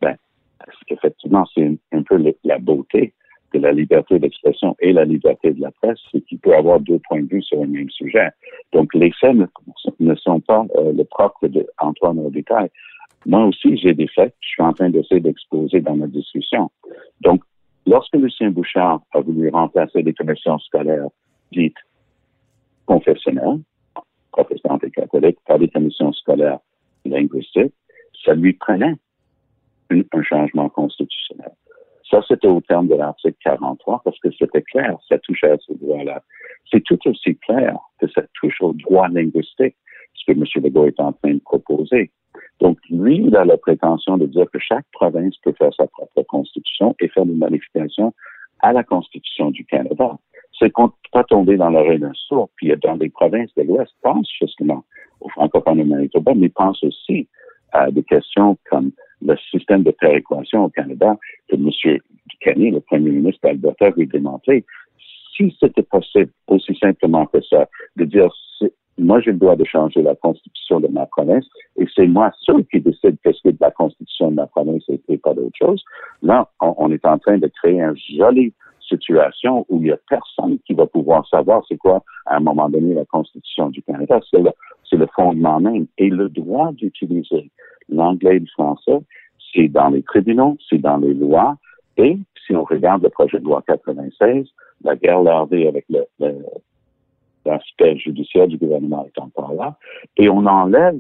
Parce 0.01 0.79
qu'effectivement, 0.88 1.45
c'est 1.53 1.63
un, 1.65 1.75
un 1.91 2.01
peu 2.03 2.17
le- 2.17 2.36
la 2.43 2.57
beauté 2.57 3.13
de 3.53 3.60
la 3.60 3.72
liberté 3.72 4.17
d'expression 4.19 4.75
et 4.79 4.93
la 4.93 5.05
liberté 5.05 5.51
de 5.51 5.62
la 5.62 5.72
presse, 5.72 6.00
c'est 6.12 6.22
qu'il 6.22 6.39
peut 6.39 6.55
avoir 6.55 6.79
deux 6.79 7.00
points 7.07 7.22
de 7.22 7.27
vue 7.29 7.43
sur 7.43 7.62
un 7.62 7.67
même 7.67 7.89
sujet. 7.89 8.29
Donc, 8.74 8.93
les 8.95 9.12
faits 9.19 9.36
ne, 9.36 9.45
ne 10.00 10.15
sont 10.15 10.39
pas 10.39 10.65
euh, 10.77 10.91
le 10.93 11.03
propre 11.03 11.48
d'Antoine 11.48 12.19
Robitaille. 12.19 12.69
Moi 13.25 13.46
aussi, 13.46 13.77
j'ai 13.77 13.94
des 13.94 14.08
faits 14.08 14.36
je 14.39 14.48
suis 14.50 14.63
en 14.63 14.74
train 14.74 14.89
d'essayer 14.89 15.20
d'exposer 15.20 15.82
dans 15.82 15.96
ma 15.96 16.08
discussion. 16.08 16.70
Donc, 17.22 17.44
lorsque 17.86 18.15
Lucien 18.15 18.51
Bouchard 18.51 19.01
a 19.13 19.20
voulu 19.20 19.50
remplacer 19.50 20.01
les 20.01 20.13
commissions 20.13 20.60
scolaires 20.60 21.08
dites 21.51 21.77
confessionnelles, 22.86 23.60
protestantes 24.32 24.84
et 24.84 24.91
catholiques, 24.91 25.39
par 25.48 25.60
des 25.60 25.70
commissions 25.70 26.13
scolaires 26.13 26.60
linguistiques, 27.05 27.74
ça 28.24 28.34
lui 28.34 28.53
prenait 28.53 28.96
un 29.89 30.24
changement 30.24 30.70
constitutionnel. 30.70 31.51
Ça, 32.10 32.22
c'était 32.27 32.48
au 32.48 32.62
terme 32.62 32.88
de 32.88 32.96
l'article 32.96 33.38
43 33.44 34.01
parce 34.03 34.20
que 34.20 34.29
c'était 34.38 34.62
clair, 34.62 34.98
ça 35.08 35.17
touchait 35.20 35.51
à 35.51 35.58
ce 35.60 35.74
droit-là. 35.74 36.22
C'est 36.72 36.84
tout 36.84 37.00
aussi 37.05 37.36
clair 37.38 37.77
que 38.00 38.08
ça 38.10 38.22
touche 38.39 38.62
au 38.62 38.74
droit 38.74 39.08
linguistique, 39.08 39.75
que 40.25 40.32
M. 40.34 40.44
Legault 40.63 40.88
est 40.88 41.00
en 41.00 41.13
train 41.13 41.34
de 41.34 41.39
proposer. 41.39 42.12
Donc, 42.60 42.77
lui, 42.89 43.17
il 43.17 43.36
a 43.36 43.46
la 43.46 43.58
prétention 43.58 44.17
de 44.17 44.25
dire 44.25 44.50
que 44.51 44.60
chaque 44.60 44.86
province 44.91 45.36
peut 45.44 45.53
faire 45.58 45.74
sa 45.74 45.88
propre 45.88 46.24
constitution 46.24 46.96
et 47.00 47.08
faire 47.10 47.25
des 47.25 47.34
modifications 47.34 48.13
à 48.62 48.74
la 48.74 48.84
Constitution 48.84 49.51
du 49.51 49.65
Canada. 49.65 50.17
C'est 50.58 50.70
qu'on 50.70 50.84
ne 50.84 50.88
peut 50.88 51.10
pas 51.12 51.24
tomber 51.25 51.58
dans 51.58 51.70
l'oreille 51.70 52.00
d'un 52.00 52.13
sourd. 52.13 52.50
Puis, 52.55 52.74
dans 52.82 52.96
les 52.96 53.10
provinces 53.10 53.53
de 53.55 53.63
l'Ouest, 53.63 53.91
pense 54.01 54.29
justement 54.39 54.84
au 55.20 55.29
francophone 55.29 55.82
au 55.82 55.86
Manitoba, 55.86 56.34
mais 56.34 56.50
pense 56.50 56.82
aussi 56.84 57.27
à 57.72 57.91
des 57.91 58.03
questions 58.03 58.58
comme 58.70 58.91
le 59.22 59.36
système 59.51 59.84
de 59.84 59.91
péréquation 59.91 60.65
au 60.65 60.70
Canada 60.70 61.17
que 61.50 61.55
M. 61.55 62.00
Kenny, 62.39 62.72
le 62.72 62.79
premier 62.79 63.12
ministre 63.12 63.41
d'Alberta, 63.44 63.89
veut 63.91 64.05
démontrer. 64.05 64.63
Si 65.36 65.55
c'était 65.60 65.84
possible, 65.84 66.32
aussi 66.48 66.75
simplement 66.82 67.25
que 67.25 67.41
ça, 67.41 67.67
de 67.98 68.05
dire, 68.05 68.29
moi, 68.97 69.19
j'ai 69.19 69.31
le 69.31 69.37
droit 69.37 69.55
de 69.55 69.65
changer 69.65 70.01
la 70.01 70.15
constitution 70.15 70.79
de 70.79 70.87
ma 70.87 71.05
province 71.05 71.45
et 71.77 71.85
c'est 71.93 72.07
moi 72.07 72.31
seul 72.39 72.65
qui 72.65 72.79
décide 72.79 73.17
qu'est-ce 73.23 73.41
que 73.43 73.55
la 73.59 73.71
constitution 73.71 74.31
de 74.31 74.35
ma 74.35 74.47
province 74.47 74.83
et, 74.87 75.01
et 75.09 75.17
pas 75.17 75.33
d'autre 75.33 75.55
chose. 75.57 75.83
Là, 76.21 76.49
on, 76.61 76.89
est 76.91 77.05
en 77.05 77.17
train 77.17 77.37
de 77.37 77.47
créer 77.47 77.81
une 77.81 77.95
jolie 78.17 78.53
situation 78.87 79.65
où 79.69 79.81
il 79.81 79.87
y 79.87 79.91
a 79.91 79.97
personne 80.09 80.59
qui 80.65 80.73
va 80.73 80.85
pouvoir 80.85 81.27
savoir 81.27 81.63
c'est 81.67 81.77
quoi, 81.77 82.03
à 82.25 82.37
un 82.37 82.39
moment 82.39 82.69
donné, 82.69 82.93
la 82.93 83.05
constitution 83.05 83.69
du 83.69 83.81
Canada. 83.81 84.19
C'est 84.31 84.41
le, 84.41 84.51
c'est 84.89 84.97
le 84.97 85.07
fondement 85.15 85.59
même. 85.59 85.87
Et 85.97 86.09
le 86.09 86.29
droit 86.29 86.71
d'utiliser 86.71 87.49
l'anglais 87.89 88.37
et 88.37 88.39
le 88.39 88.47
français, 88.47 88.99
c'est 89.53 89.67
dans 89.67 89.89
les 89.89 90.03
tribunaux, 90.03 90.57
c'est 90.69 90.77
dans 90.77 90.97
les 90.97 91.13
lois. 91.13 91.57
Et 91.97 92.17
si 92.45 92.55
on 92.55 92.63
regarde 92.63 93.03
le 93.03 93.09
projet 93.09 93.39
de 93.39 93.43
loi 93.43 93.61
96, 93.67 94.47
la 94.83 94.95
guerre 94.95 95.21
lardée 95.21 95.67
avec 95.67 95.85
le, 95.89 96.05
le- 96.19 96.45
l'aspect 97.45 97.97
judiciaire 97.97 98.47
du 98.47 98.57
gouvernement 98.57 99.05
est 99.05 99.19
encore 99.19 99.53
là, 99.53 99.77
et 100.17 100.29
on 100.29 100.45
enlève 100.45 100.99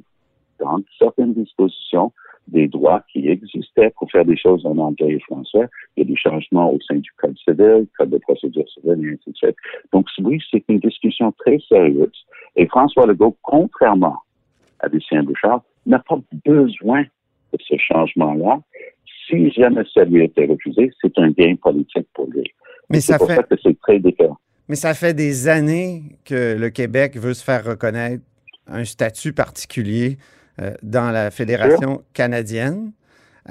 dans 0.59 0.79
certaines 0.99 1.33
dispositions 1.33 2.11
des 2.47 2.67
droits 2.67 3.03
qui 3.11 3.27
existaient 3.27 3.91
pour 3.97 4.09
faire 4.11 4.25
des 4.25 4.37
choses 4.37 4.65
en 4.65 4.77
anglais 4.77 5.13
et 5.13 5.19
français. 5.21 5.67
Il 5.95 6.01
y 6.01 6.05
a 6.05 6.09
des 6.09 6.15
changements 6.15 6.71
au 6.71 6.79
sein 6.81 6.95
du 6.95 7.11
Code 7.17 7.37
civil, 7.39 7.87
Code 7.97 8.11
de 8.11 8.17
procédure 8.19 8.69
civile, 8.69 9.03
et 9.03 9.13
ainsi 9.13 9.31
de 9.31 9.35
suite. 9.35 9.55
Donc, 9.91 10.07
oui, 10.19 10.39
c'est 10.51 10.63
une 10.69 10.79
discussion 10.79 11.31
très 11.39 11.59
sérieuse. 11.67 12.25
Et 12.55 12.67
François 12.67 13.07
Legault, 13.07 13.35
contrairement 13.41 14.17
à 14.79 14.87
Lucien 14.87 15.23
Bouchard, 15.23 15.61
n'a 15.85 15.99
pas 15.99 16.19
besoin 16.45 17.03
de 17.03 17.57
ce 17.67 17.75
changement-là. 17.77 18.59
Si 19.27 19.49
jamais 19.51 19.83
ça 19.93 20.03
lui 20.03 20.23
était 20.23 20.45
refusé, 20.45 20.91
c'est 21.01 21.17
un 21.17 21.31
gain 21.31 21.55
politique 21.55 22.07
pour 22.13 22.27
lui. 22.27 22.43
Mais 22.89 22.99
C'est 22.99 23.13
ça 23.13 23.17
pour 23.17 23.27
fait, 23.27 23.35
ça 23.35 23.43
que 23.43 23.55
c'est 23.61 23.79
très 23.79 23.99
différent. 23.99 24.37
Mais 24.67 24.75
ça 24.75 24.93
fait 24.93 25.13
des 25.13 25.47
années 25.47 26.17
que 26.25 26.55
le 26.57 26.69
Québec 26.69 27.17
veut 27.17 27.33
se 27.33 27.43
faire 27.43 27.63
reconnaître 27.63 28.23
un 28.67 28.83
statut 28.85 29.33
particulier 29.33 30.17
euh, 30.61 30.73
dans 30.81 31.11
la 31.11 31.29
Fédération 31.31 32.03
canadienne. 32.13 32.91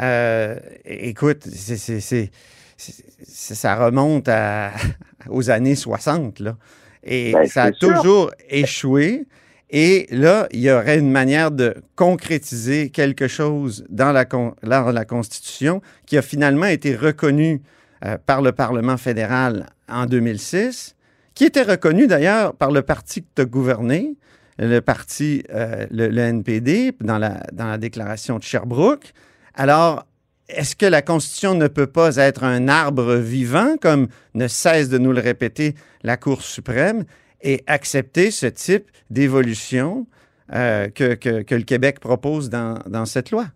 Euh, 0.00 0.56
écoute, 0.84 1.44
c'est, 1.52 1.76
c'est- 1.76 2.00
c'est- 2.00 2.30
c'est- 2.76 3.54
ça 3.54 3.76
remonte 3.76 4.28
à- 4.28 4.72
aux 5.28 5.50
années 5.50 5.76
60, 5.76 6.40
là. 6.40 6.56
Et 7.04 7.32
Ben, 7.32 7.46
ça 7.46 7.64
a 7.64 7.72
sûr. 7.72 7.94
toujours 7.94 8.30
échoué. 8.48 9.26
Et 9.70 10.06
là, 10.10 10.46
il 10.52 10.60
y 10.60 10.70
aurait 10.70 10.98
une 10.98 11.10
manière 11.10 11.50
de 11.50 11.74
concrétiser 11.96 12.90
quelque 12.90 13.28
chose 13.28 13.84
dans 13.88 14.12
la, 14.12 14.24
con- 14.24 14.54
dans 14.62 14.90
la 14.92 15.04
Constitution 15.04 15.80
qui 16.06 16.16
a 16.16 16.22
finalement 16.22 16.66
été 16.66 16.94
reconnu 16.96 17.60
euh, 18.04 18.16
par 18.24 18.40
le 18.42 18.52
Parlement 18.52 18.96
fédéral 18.96 19.66
en 19.88 20.06
2006, 20.06 20.93
qui 21.34 21.44
était 21.44 21.62
reconnu 21.62 22.06
d'ailleurs 22.06 22.54
par 22.54 22.70
le 22.70 22.82
parti 22.82 23.22
que 23.22 23.28
tu 23.34 23.42
as 23.42 23.44
gouverné, 23.44 24.16
le 24.58 24.80
parti, 24.80 25.42
euh, 25.52 25.86
le, 25.90 26.08
le 26.08 26.18
NPD, 26.20 26.92
dans 27.00 27.18
la, 27.18 27.42
dans 27.52 27.66
la 27.66 27.78
déclaration 27.78 28.38
de 28.38 28.44
Sherbrooke. 28.44 29.12
Alors, 29.54 30.06
est-ce 30.48 30.76
que 30.76 30.86
la 30.86 31.02
Constitution 31.02 31.54
ne 31.54 31.66
peut 31.68 31.86
pas 31.88 32.16
être 32.16 32.44
un 32.44 32.68
arbre 32.68 33.14
vivant, 33.16 33.76
comme 33.80 34.06
ne 34.34 34.46
cesse 34.46 34.88
de 34.88 34.98
nous 34.98 35.12
le 35.12 35.20
répéter 35.20 35.74
la 36.02 36.16
Cour 36.16 36.42
suprême, 36.42 37.04
et 37.42 37.62
accepter 37.66 38.30
ce 38.30 38.46
type 38.46 38.86
d'évolution 39.10 40.06
euh, 40.54 40.88
que, 40.88 41.14
que- 41.14 41.42
que 41.42 41.54
le 41.54 41.62
Québec 41.62 41.98
propose 41.98 42.48
dans, 42.50 42.78
dans 42.86 43.06
cette 43.06 43.30
loi? 43.30 43.46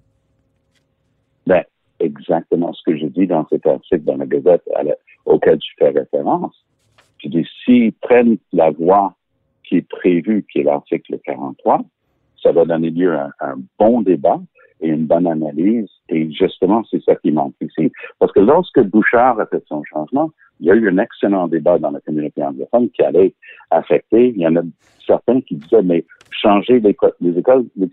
Ben, 1.46 1.62
exactement 2.00 2.72
ce 2.72 2.80
que 2.90 2.98
je 2.98 3.06
dis 3.06 3.26
dans 3.26 3.46
cet 3.48 3.66
article 3.66 4.02
dans 4.04 4.16
la 4.16 4.26
Gazette 4.26 4.62
auquel 5.26 5.58
tu 5.58 5.70
fais 5.78 5.90
référence. 5.90 6.54
Dis, 7.24 7.46
s'ils 7.64 7.92
prennent 7.92 8.38
la 8.52 8.70
voie 8.70 9.14
qui 9.64 9.78
est 9.78 9.88
prévue, 9.88 10.46
qui 10.50 10.60
est 10.60 10.64
l'article 10.64 11.18
43, 11.24 11.82
ça 12.42 12.52
va 12.52 12.64
donner 12.64 12.90
lieu 12.90 13.16
à 13.16 13.30
un 13.40 13.56
bon 13.78 14.02
débat 14.02 14.40
et 14.80 14.88
une 14.88 15.06
bonne 15.06 15.26
analyse. 15.26 15.88
Et 16.08 16.30
justement, 16.30 16.84
c'est 16.90 17.02
ça 17.02 17.16
qui 17.16 17.32
manque 17.32 17.54
ici. 17.60 17.92
Parce 18.18 18.32
que 18.32 18.40
lorsque 18.40 18.80
Bouchard 18.80 19.40
a 19.40 19.46
fait 19.46 19.62
son 19.66 19.82
changement, 19.84 20.30
il 20.60 20.66
y 20.66 20.70
a 20.70 20.74
eu 20.74 20.88
un 20.88 20.98
excellent 20.98 21.48
débat 21.48 21.78
dans 21.78 21.90
la 21.90 22.00
communauté 22.00 22.42
anglophone 22.42 22.90
qui 22.90 23.02
allait 23.02 23.34
affecter. 23.70 24.28
Il 24.28 24.38
y 24.38 24.46
en 24.46 24.56
a 24.56 24.62
certains 25.06 25.40
qui 25.40 25.56
disaient, 25.56 25.82
mais 25.82 26.04
changer 26.30 26.80
les, 26.80 26.96
les 27.20 27.38
écoles, 27.38 27.66
les, 27.76 27.88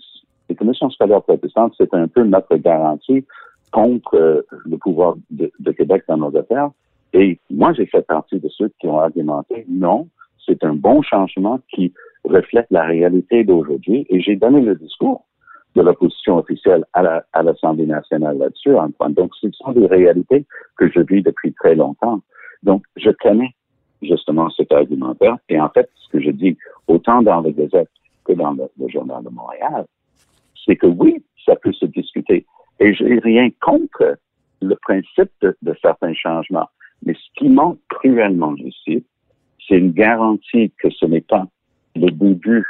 les 0.49 0.55
commissions 0.55 0.89
scolaires 0.89 1.23
protestantes, 1.23 1.73
c'est 1.77 1.93
un 1.93 2.07
peu 2.07 2.23
notre 2.23 2.55
garantie 2.57 3.25
contre 3.71 4.15
euh, 4.15 4.41
le 4.65 4.77
pouvoir 4.77 5.15
de, 5.31 5.51
de 5.59 5.71
Québec 5.71 6.03
dans 6.07 6.17
nos 6.17 6.35
affaires. 6.37 6.69
Et 7.17 7.39
moi, 7.49 7.71
j'ai 7.71 7.85
fait 7.85 8.05
partie 8.05 8.39
de 8.41 8.49
ceux 8.49 8.69
qui 8.77 8.87
ont 8.87 8.99
argumenté, 8.99 9.65
non, 9.69 10.09
c'est 10.45 10.61
un 10.65 10.73
bon 10.73 11.01
changement 11.01 11.61
qui 11.73 11.93
reflète 12.25 12.67
la 12.71 12.83
réalité 12.83 13.45
d'aujourd'hui. 13.45 14.05
Et 14.09 14.19
j'ai 14.19 14.35
donné 14.35 14.59
le 14.59 14.75
discours 14.75 15.25
de 15.75 15.81
l'opposition 15.81 16.37
officielle 16.37 16.83
à 16.91 17.01
la- 17.01 17.25
à 17.31 17.41
l'Assemblée 17.41 17.85
nationale 17.85 18.37
là-dessus, 18.37 18.75
Antoine. 18.75 19.13
Donc, 19.13 19.31
ce 19.39 19.49
sont 19.51 19.71
des 19.71 19.85
réalités 19.85 20.45
que 20.75 20.89
je 20.91 20.99
vis 20.99 21.21
depuis 21.21 21.53
très 21.53 21.75
longtemps. 21.75 22.19
Donc, 22.63 22.83
je 22.97 23.11
connais 23.11 23.55
justement 24.01 24.49
cet 24.49 24.73
argumentaire. 24.73 25.37
Et 25.47 25.57
en 25.59 25.69
fait, 25.69 25.89
ce 25.95 26.09
que 26.09 26.19
je 26.19 26.31
dis, 26.31 26.57
autant 26.87 27.21
dans 27.21 27.39
le 27.39 27.51
Gazette 27.51 27.89
que 28.25 28.33
dans 28.33 28.51
le, 28.51 28.69
Journal 28.89 29.23
de 29.23 29.29
Montréal, 29.29 29.85
c'est 30.65 30.75
que 30.75 30.87
oui, 30.87 31.23
ça 31.45 31.55
peut 31.55 31.71
se 31.71 31.85
discuter. 31.85 32.45
Et 32.81 32.93
je 32.93 33.05
n'ai 33.05 33.19
rien 33.19 33.49
contre 33.61 34.17
le 34.61 34.75
principe 34.75 35.31
de 35.41 35.75
certains 35.81 36.13
changements. 36.13 36.67
Mais 37.05 37.13
ce 37.13 37.27
qui 37.39 37.49
manque 37.49 37.77
cruellement 37.89 38.55
ici, 38.57 39.03
c'est 39.67 39.77
une 39.77 39.91
garantie 39.91 40.71
que 40.81 40.89
ce 40.89 41.05
n'est 41.05 41.21
pas 41.21 41.45
le 41.95 42.09
début 42.11 42.65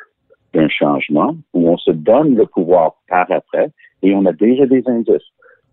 d'un 0.54 0.70
changement 0.70 1.36
où 1.54 1.70
on 1.70 1.78
se 1.78 1.92
donne 1.92 2.36
le 2.36 2.46
pouvoir 2.46 2.96
par 3.08 3.30
après 3.32 3.70
et 4.04 4.14
on 4.14 4.26
a 4.26 4.34
déjà 4.34 4.66
des 4.66 4.84
indices. 4.88 5.28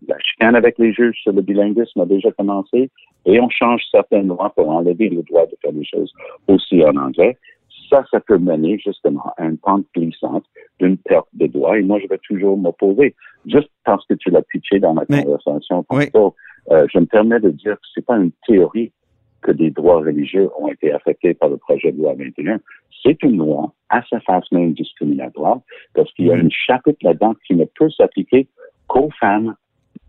La 0.07 0.17
chicane 0.19 0.55
avec 0.55 0.77
les 0.79 0.91
juges 0.91 1.17
sur 1.21 1.31
le 1.31 1.41
bilinguisme 1.41 2.01
a 2.01 2.05
déjà 2.05 2.31
commencé 2.31 2.89
et 3.25 3.39
on 3.39 3.49
change 3.49 3.81
certaines 3.91 4.27
lois 4.27 4.51
pour 4.55 4.69
enlever 4.69 5.07
le 5.09 5.21
droit 5.23 5.45
de 5.45 5.55
faire 5.61 5.71
les 5.71 5.85
choses 5.85 6.11
aussi 6.47 6.83
en 6.83 6.95
anglais. 6.97 7.37
Ça, 7.89 8.03
ça 8.11 8.19
peut 8.19 8.37
mener 8.37 8.77
justement 8.79 9.33
à 9.37 9.45
une 9.45 9.57
pente 9.57 9.85
glissante 9.95 10.43
d'une 10.79 10.97
perte 10.97 11.27
de 11.33 11.47
droit 11.47 11.77
et 11.77 11.83
moi, 11.83 11.99
je 11.99 12.07
vais 12.07 12.17
toujours 12.17 12.57
m'opposer. 12.57 13.15
Juste 13.45 13.69
parce 13.85 14.05
que 14.07 14.15
tu 14.15 14.29
l'as 14.31 14.41
pitché 14.41 14.79
dans 14.79 14.93
ma 14.93 15.03
Mais- 15.09 15.23
conversation 15.23 15.85
Oui. 15.91 16.05
Euh, 16.71 16.87
je 16.91 16.99
me 16.99 17.05
permets 17.05 17.39
de 17.39 17.49
dire 17.49 17.75
que 17.75 17.87
c'est 17.93 18.05
pas 18.05 18.17
une 18.17 18.31
théorie 18.47 18.91
que 19.41 19.51
des 19.51 19.69
droits 19.69 19.99
religieux 19.99 20.49
ont 20.57 20.69
été 20.69 20.91
affectés 20.91 21.33
par 21.33 21.49
le 21.49 21.57
projet 21.57 21.91
de 21.91 21.97
loi 21.97 22.13
21. 22.13 22.59
C'est 23.03 23.21
une 23.23 23.37
loi 23.37 23.73
à 23.89 24.01
sa 24.09 24.19
face 24.21 24.49
même 24.51 24.73
discriminatoire 24.73 25.59
parce 25.93 26.11
qu'il 26.13 26.27
y 26.27 26.31
a 26.31 26.35
une 26.35 26.51
chapitre 26.51 26.99
là-dedans 27.01 27.35
qui 27.45 27.55
ne 27.55 27.65
peut 27.65 27.89
s'appliquer 27.89 28.47
qu'aux 28.87 29.09
femmes 29.19 29.55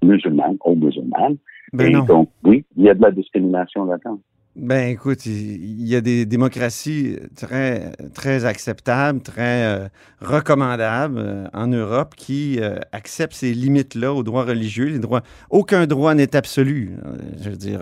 musulmanes 0.05 0.57
aux 0.65 0.77
musulmanes. 0.77 1.37
Ben 1.73 1.89
Et 1.89 1.91
non. 1.91 2.05
donc, 2.05 2.29
oui, 2.45 2.65
il 2.77 2.85
y 2.85 2.89
a 2.91 2.95
de 2.95 3.03
la 3.03 3.11
discrimination 3.11 3.85
là-dedans. 3.85 4.21
Ben 4.57 4.89
écoute, 4.91 5.27
il 5.27 5.85
y 5.85 5.97
a 5.97 6.01
des 6.01 6.27
démocraties 6.27 7.17
très, 7.37 7.91
très 8.15 8.45
acceptables, 8.45 9.21
très 9.21 9.65
euh, 9.65 9.89
recommandables 10.21 11.19
euh, 11.19 11.47
en 11.53 11.67
Europe 11.67 12.15
qui 12.17 12.59
euh, 12.61 12.77
acceptent 12.93 13.33
ces 13.35 13.53
limites-là 13.53 14.13
aux 14.15 14.23
droits 14.23 14.45
religieux. 14.45 14.87
Les 14.87 15.01
droits, 15.01 15.23
aucun 15.51 15.89
droit 15.89 16.15
n'est 16.15 16.37
absolu. 16.37 16.93
euh, 17.05 17.17
Je 17.43 17.51
veux 17.51 17.57
dire, 17.57 17.81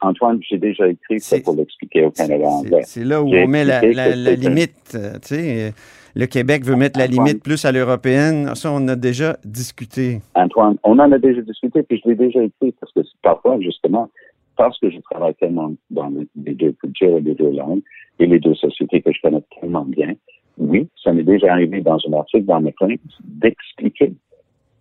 Antoine, 0.00 0.38
j'ai 0.48 0.58
déjà 0.58 0.86
écrit 0.86 1.18
ça 1.18 1.40
pour 1.40 1.56
l'expliquer 1.56 2.04
au 2.04 2.10
Canada 2.12 2.44
c'est- 2.44 2.46
anglais. 2.46 2.82
c'est 2.84 3.04
là 3.04 3.20
où 3.20 3.28
on 3.34 3.48
met 3.48 3.64
la, 3.64 3.80
la- 3.82 4.14
limite. 4.36 4.76
Tu 4.92 4.98
sais, 5.22 5.74
le 6.14 6.26
Québec 6.26 6.64
veut 6.64 6.76
mettre 6.76 6.98
la 6.98 7.06
limite 7.06 7.42
plus 7.42 7.64
à 7.64 7.72
l'européenne. 7.72 8.54
Ça, 8.54 8.70
on 8.72 8.86
a 8.88 8.96
déjà 8.96 9.36
discuté. 9.44 10.20
Antoine, 10.34 10.76
on 10.84 10.98
en 10.98 11.10
a 11.12 11.18
déjà 11.18 11.40
discuté, 11.40 11.82
puis 11.82 12.00
je 12.02 12.10
l'ai 12.10 12.16
déjà 12.16 12.42
écrit, 12.42 12.72
parce 12.80 12.92
que 12.92 13.00
parfois, 13.22 13.58
justement, 13.60 14.10
parce 14.56 14.78
que 14.78 14.90
je 14.90 14.98
travaille 15.00 15.34
tellement 15.34 15.72
dans 15.90 16.08
les 16.10 16.26
les 16.44 16.54
deux 16.54 16.72
cultures 16.72 17.16
et 17.16 17.20
les 17.20 17.34
deux 17.34 17.50
langues 17.50 17.82
et 18.18 18.26
les 18.26 18.38
deux 18.38 18.54
sociétés 18.54 19.00
que 19.00 19.12
je 19.12 19.20
connais 19.22 19.42
tellement 19.60 19.84
bien, 19.84 20.14
oui, 20.58 20.88
ça 21.02 21.12
m'est 21.12 21.22
déjà 21.22 21.52
arrivé 21.52 21.80
dans 21.80 21.98
un 22.08 22.12
article 22.12 22.44
dans 22.44 22.60
mes 22.60 22.72
chroniques 22.72 23.00
d'expliquer 23.24 24.12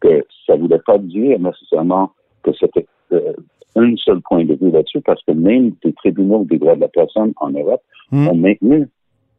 que 0.01 0.25
ça 0.45 0.55
ne 0.55 0.61
voulait 0.61 0.81
pas 0.85 0.97
dire 0.97 1.39
nécessairement 1.39 2.11
que 2.43 2.51
c'était 2.59 2.85
euh, 3.13 3.33
un 3.75 3.95
seul 3.95 4.19
point 4.21 4.43
de 4.43 4.55
vue 4.55 4.71
là-dessus, 4.71 5.01
parce 5.01 5.23
que 5.23 5.31
même 5.31 5.71
des 5.83 5.93
tribunaux 5.93 6.43
des 6.43 6.57
droits 6.57 6.75
de 6.75 6.81
la 6.81 6.89
personne 6.89 7.31
en 7.37 7.51
Europe 7.51 7.81
Hmm. 8.11 8.27
ont 8.27 8.35
maintenu 8.35 8.89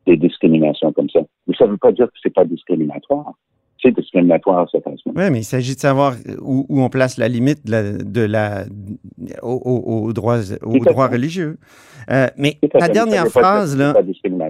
des 0.06 0.16
discriminations 0.16 0.92
comme 0.92 1.09
ça. 1.11 1.21
Mais 1.47 1.54
ça 1.56 1.66
ne 1.66 1.71
veut 1.73 1.76
pas 1.78 1.92
dire 1.92 2.06
que 2.06 2.12
c'est 2.23 2.35
pas 2.35 2.44
discriminatoire. 2.44 3.32
C'est 3.82 3.90
discriminatoire 3.97 4.68
certains 4.71 4.94
moments. 5.06 5.21
Oui, 5.21 5.30
mais 5.32 5.40
il 5.40 5.44
s'agit 5.44 5.75
de 5.75 5.80
savoir 5.80 6.14
où, 6.40 6.66
où 6.68 6.82
on 6.82 6.88
place 6.88 7.16
la 7.18 7.26
limite 7.26 7.66
de 7.66 7.71
la, 7.73 7.82
de 7.92 8.21
la, 8.21 8.64
aux, 9.42 10.12
droits, 10.12 10.38
aux 10.62 10.78
droits 10.78 11.09
religieux. 11.09 11.59
Euh, 12.11 12.28
mais 12.37 12.59
ta 12.78 12.88
dernière 12.88 13.26
phrase, 13.28 13.76
là. 13.76 13.92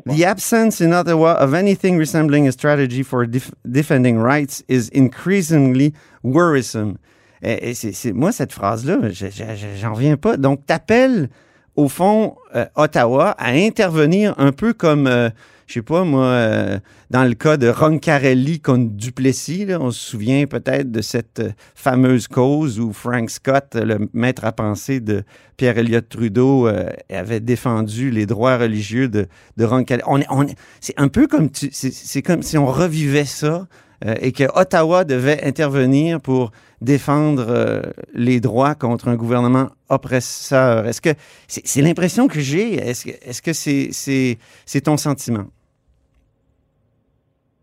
The 0.07 0.23
absence 0.25 0.83
in 0.83 0.93
Ottawa 0.93 1.43
of 1.43 1.55
anything 1.55 1.99
resembling 1.99 2.47
a 2.47 2.53
strategy 2.53 3.03
for 3.03 3.27
def- 3.27 3.53
defending 3.65 4.19
rights 4.19 4.65
is 4.69 4.91
increasingly 4.95 5.93
worrisome. 6.23 6.97
Et, 7.43 7.71
et 7.71 7.75
c'est, 7.75 7.93
c'est- 7.93 8.13
moi, 8.13 8.33
cette 8.33 8.53
phrase-là, 8.53 8.99
je- 9.11 9.27
je- 9.27 9.31
je- 9.31 9.77
j'en 9.81 9.95
reviens 9.95 10.17
pas. 10.17 10.37
Donc, 10.37 10.67
t'appelles, 10.67 11.29
au 11.77 11.89
fond, 11.89 12.37
euh, 12.55 12.67
Ottawa 12.77 13.31
à 13.39 13.51
intervenir 13.53 14.35
un 14.39 14.53
peu 14.53 14.73
comme, 14.75 15.07
euh, 15.07 15.31
je 15.67 15.75
sais 15.75 15.83
pas, 15.83 16.05
moi, 16.05 16.25
euh, 16.27 16.79
dans 17.11 17.25
le 17.25 17.33
cas 17.35 17.57
de 17.57 17.69
Roncarelli 17.69 18.61
contre 18.61 18.91
Duplessis, 18.95 19.67
on 19.81 19.91
se 19.91 20.01
souvient 20.11 20.45
peut-être 20.47 20.91
de 20.91 21.01
cette 21.01 21.41
euh, 21.41 21.51
fameuse 21.75 22.29
cause 22.29 22.79
où 22.79 22.93
Frank 22.93 23.31
Scott, 23.31 23.75
le 23.75 24.09
maître 24.13 24.45
à 24.45 24.53
penser 24.53 25.01
de 25.01 25.23
Pierre 25.57 25.79
Elliott 25.79 26.09
Trudeau, 26.09 26.69
avait 27.11 27.41
défendu 27.41 28.11
les 28.11 28.27
droits 28.27 28.57
religieux 28.59 29.09
de, 29.09 29.27
Roncarelli. 29.61 30.03
On, 30.07 30.19
est- 30.21 30.27
on 30.31 30.43
est- 30.47 30.57
c'est 30.81 30.95
un 30.99 31.09
peu 31.09 31.27
comme, 31.27 31.49
c'est 31.55 32.23
comme 32.23 32.43
si 32.43 32.59
on 32.59 32.67
revivait 32.67 33.25
ça 33.25 33.67
euh, 34.05 34.15
et 34.21 34.33
que 34.33 34.45
Ottawa 34.59 35.05
devait 35.05 35.45
intervenir 35.45 36.21
pour 36.21 36.51
défendre 36.81 37.47
euh, 37.49 37.83
les 38.15 38.41
droits 38.41 38.75
contre 38.75 39.09
un 39.09 39.17
gouvernement 39.17 39.69
oppresseur. 39.89 40.87
Est-ce 40.87 41.01
que 41.01 41.11
c'est, 41.47 41.67
c'est 41.67 41.83
l'impression 41.83 42.27
que 42.27 42.41
j'ai? 42.41 42.75
Est-ce 42.75 43.05
que, 43.05 43.11
est-ce 43.11 43.43
que 43.43 43.53
c'est, 43.53 43.89
c'est, 43.93 44.39
c'est 44.67 44.83
ton 44.83 44.97
sentiment? 44.97 45.45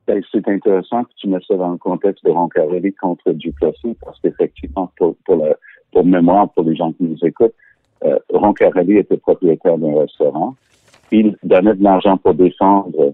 Ben, 0.08 0.24
c'est 0.32 0.48
intéressant 0.48 1.04
que 1.04 1.12
tu 1.18 1.28
mets 1.28 1.38
ça 1.48 1.56
dans 1.56 1.72
le 1.72 1.78
contexte 1.78 2.24
de 2.26 2.32
Roncarelli 2.32 2.94
contre 2.94 3.32
Duplessis, 3.32 3.96
parce 4.04 4.20
qu'effectivement, 4.22 4.92
pour, 4.98 5.16
pour, 5.26 6.06
mémoire, 6.06 6.50
pour 6.54 6.64
les 6.64 6.76
gens 6.76 6.94
qui 6.94 7.04
nous 7.04 7.18
écoutent, 7.22 7.54
euh, 8.06 8.18
Roncarelli 8.34 8.98
était 8.98 9.18
propriétaire 9.18 9.78
d'un 9.78 10.00
restaurant. 10.00 10.56
Il 11.12 11.36
donnait 11.44 11.76
de 11.76 11.84
l'argent 11.84 12.18
pour 12.18 12.34
défendre 12.34 13.14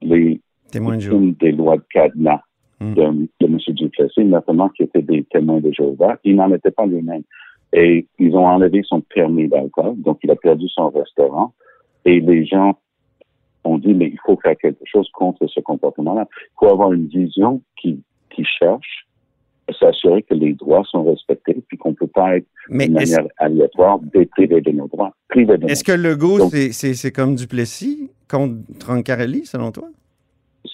les 0.00 0.40
Témoin 0.70 0.96
de 0.96 1.30
des 1.38 1.52
lois 1.52 1.76
de 1.76 1.84
cadenas. 1.92 2.40
De, 2.94 3.28
de 3.40 3.46
M. 3.46 3.58
Duplessis, 3.68 4.24
notamment 4.24 4.68
qui 4.70 4.82
étaient 4.84 5.02
des 5.02 5.24
témoins 5.24 5.60
de 5.60 5.70
Jéhovah. 5.72 6.18
Il 6.24 6.36
n'en 6.36 6.52
était 6.52 6.70
pas 6.70 6.86
lui-même. 6.86 7.22
Et 7.72 8.06
ils 8.18 8.34
ont 8.36 8.46
enlevé 8.46 8.82
son 8.84 9.00
permis 9.00 9.48
d'alcool, 9.48 9.94
donc 9.96 10.18
il 10.22 10.30
a 10.30 10.36
perdu 10.36 10.68
son 10.68 10.90
restaurant. 10.90 11.54
Et 12.04 12.20
les 12.20 12.44
gens 12.44 12.78
ont 13.64 13.78
dit, 13.78 13.94
mais 13.94 14.08
il 14.08 14.18
faut 14.26 14.38
faire 14.42 14.56
quelque 14.56 14.84
chose 14.84 15.08
contre 15.14 15.46
ce 15.46 15.60
comportement-là. 15.60 16.26
Il 16.34 16.52
faut 16.58 16.68
avoir 16.68 16.92
une 16.92 17.06
vision 17.06 17.62
qui, 17.80 18.02
qui 18.30 18.44
cherche 18.44 19.06
à 19.68 19.72
s'assurer 19.72 20.22
que 20.22 20.34
les 20.34 20.54
droits 20.54 20.82
sont 20.84 21.04
respectés, 21.04 21.56
puis 21.68 21.78
qu'on 21.78 21.90
ne 21.90 21.94
peut 21.94 22.08
pas 22.08 22.36
être 22.36 22.46
de 22.68 22.74
manière 22.76 23.26
aléatoire 23.38 24.00
privé 24.32 24.60
de 24.60 24.70
nos 24.72 24.88
droits. 24.88 25.14
Est-ce 25.30 25.84
que 25.84 25.92
Legault, 25.92 26.38
Donc- 26.38 26.52
c'est, 26.52 27.12
comme 27.12 27.36
Duplessis 27.36 28.10
contre 28.28 28.56
Roncarelli, 28.86 29.46
selon 29.46 29.70
toi? 29.70 29.88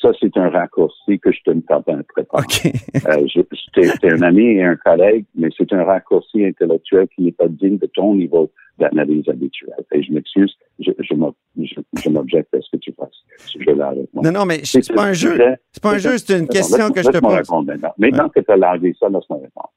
Ça, 0.01 0.11
c'est 0.21 0.37
un 0.37 0.49
raccourci 0.51 1.19
que 1.19 1.33
je 1.33 1.41
te 1.45 1.51
ne 1.51 1.61
préparer. 1.61 2.45
OK. 2.45 2.73
Euh, 3.09 3.27
c'était 3.75 4.13
un 4.13 4.23
ami 4.23 4.45
et 4.45 4.63
un 4.63 4.77
collègue, 4.77 5.25
mais 5.35 5.49
c'est 5.57 5.73
un 5.73 5.83
raccourci 5.83 6.45
intellectuel 6.45 7.09
qui 7.09 7.23
n'est 7.23 7.33
pas 7.33 7.49
digne 7.49 7.79
de 7.79 7.87
ton 7.87 8.15
niveau 8.15 8.51
d'analyse 8.79 9.29
habituelle. 9.29 9.75
Et 9.93 10.03
je 10.05 10.13
m'excuse, 10.13 10.55
je, 10.79 10.93
je 11.01 11.15
m'ob- 11.15 11.35
je- 11.61 11.81
je 12.01 12.09
m'objecte 12.11 12.55
à 12.55 12.61
ce 12.61 12.71
que 12.71 12.77
tu 12.77 12.93
fasses 12.93 13.09
ce 13.47 13.61
jeu-là 13.61 13.89
avec 13.89 14.13
moi. 14.15 14.23
non, 14.23 14.31
non, 14.31 14.45
mais 14.47 14.61
c'est 14.65 14.93
pas 14.95 15.07
un 15.07 15.13
jeu. 15.13 15.37
C'est 15.73 15.83
pas 15.83 15.95
un 15.95 15.99
jeu, 15.99 16.17
c'est 16.19 16.39
une 16.39 16.47
question 16.49 16.91
que 16.91 17.03
je 17.03 17.09
te 17.09 17.19
pose. 17.19 17.67
maintenant. 17.67 17.93
Maintenant 17.99 18.29
que 18.29 18.39
tu 18.41 18.51
as 18.53 18.57
largué 18.57 18.95
ça, 19.01 19.09
laisse-moi 19.09 19.41
répondre. 19.43 19.73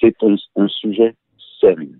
C'est 0.00 0.16
un, 0.22 0.34
un 0.56 0.68
sujet 0.68 1.14
sérieux. 1.60 1.98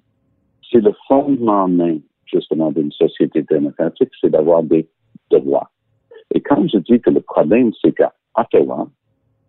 C'est 0.71 0.81
le 0.81 0.93
fondement 1.07 1.69
même, 1.69 2.01
justement, 2.27 2.73
d'une 2.73 2.91
société 2.93 3.43
démocratique, 3.43 4.11
c'est 4.21 4.31
d'avoir 4.31 4.63
des 4.65 4.89
droits. 5.31 5.71
Et 6.35 6.41
quand 6.41 6.67
je 6.69 6.79
dis 6.79 7.01
que 7.01 7.11
le 7.11 7.21
problème, 7.21 7.73
c'est 7.81 7.93
qu'à 7.93 8.13
Ottawa, 8.37 8.89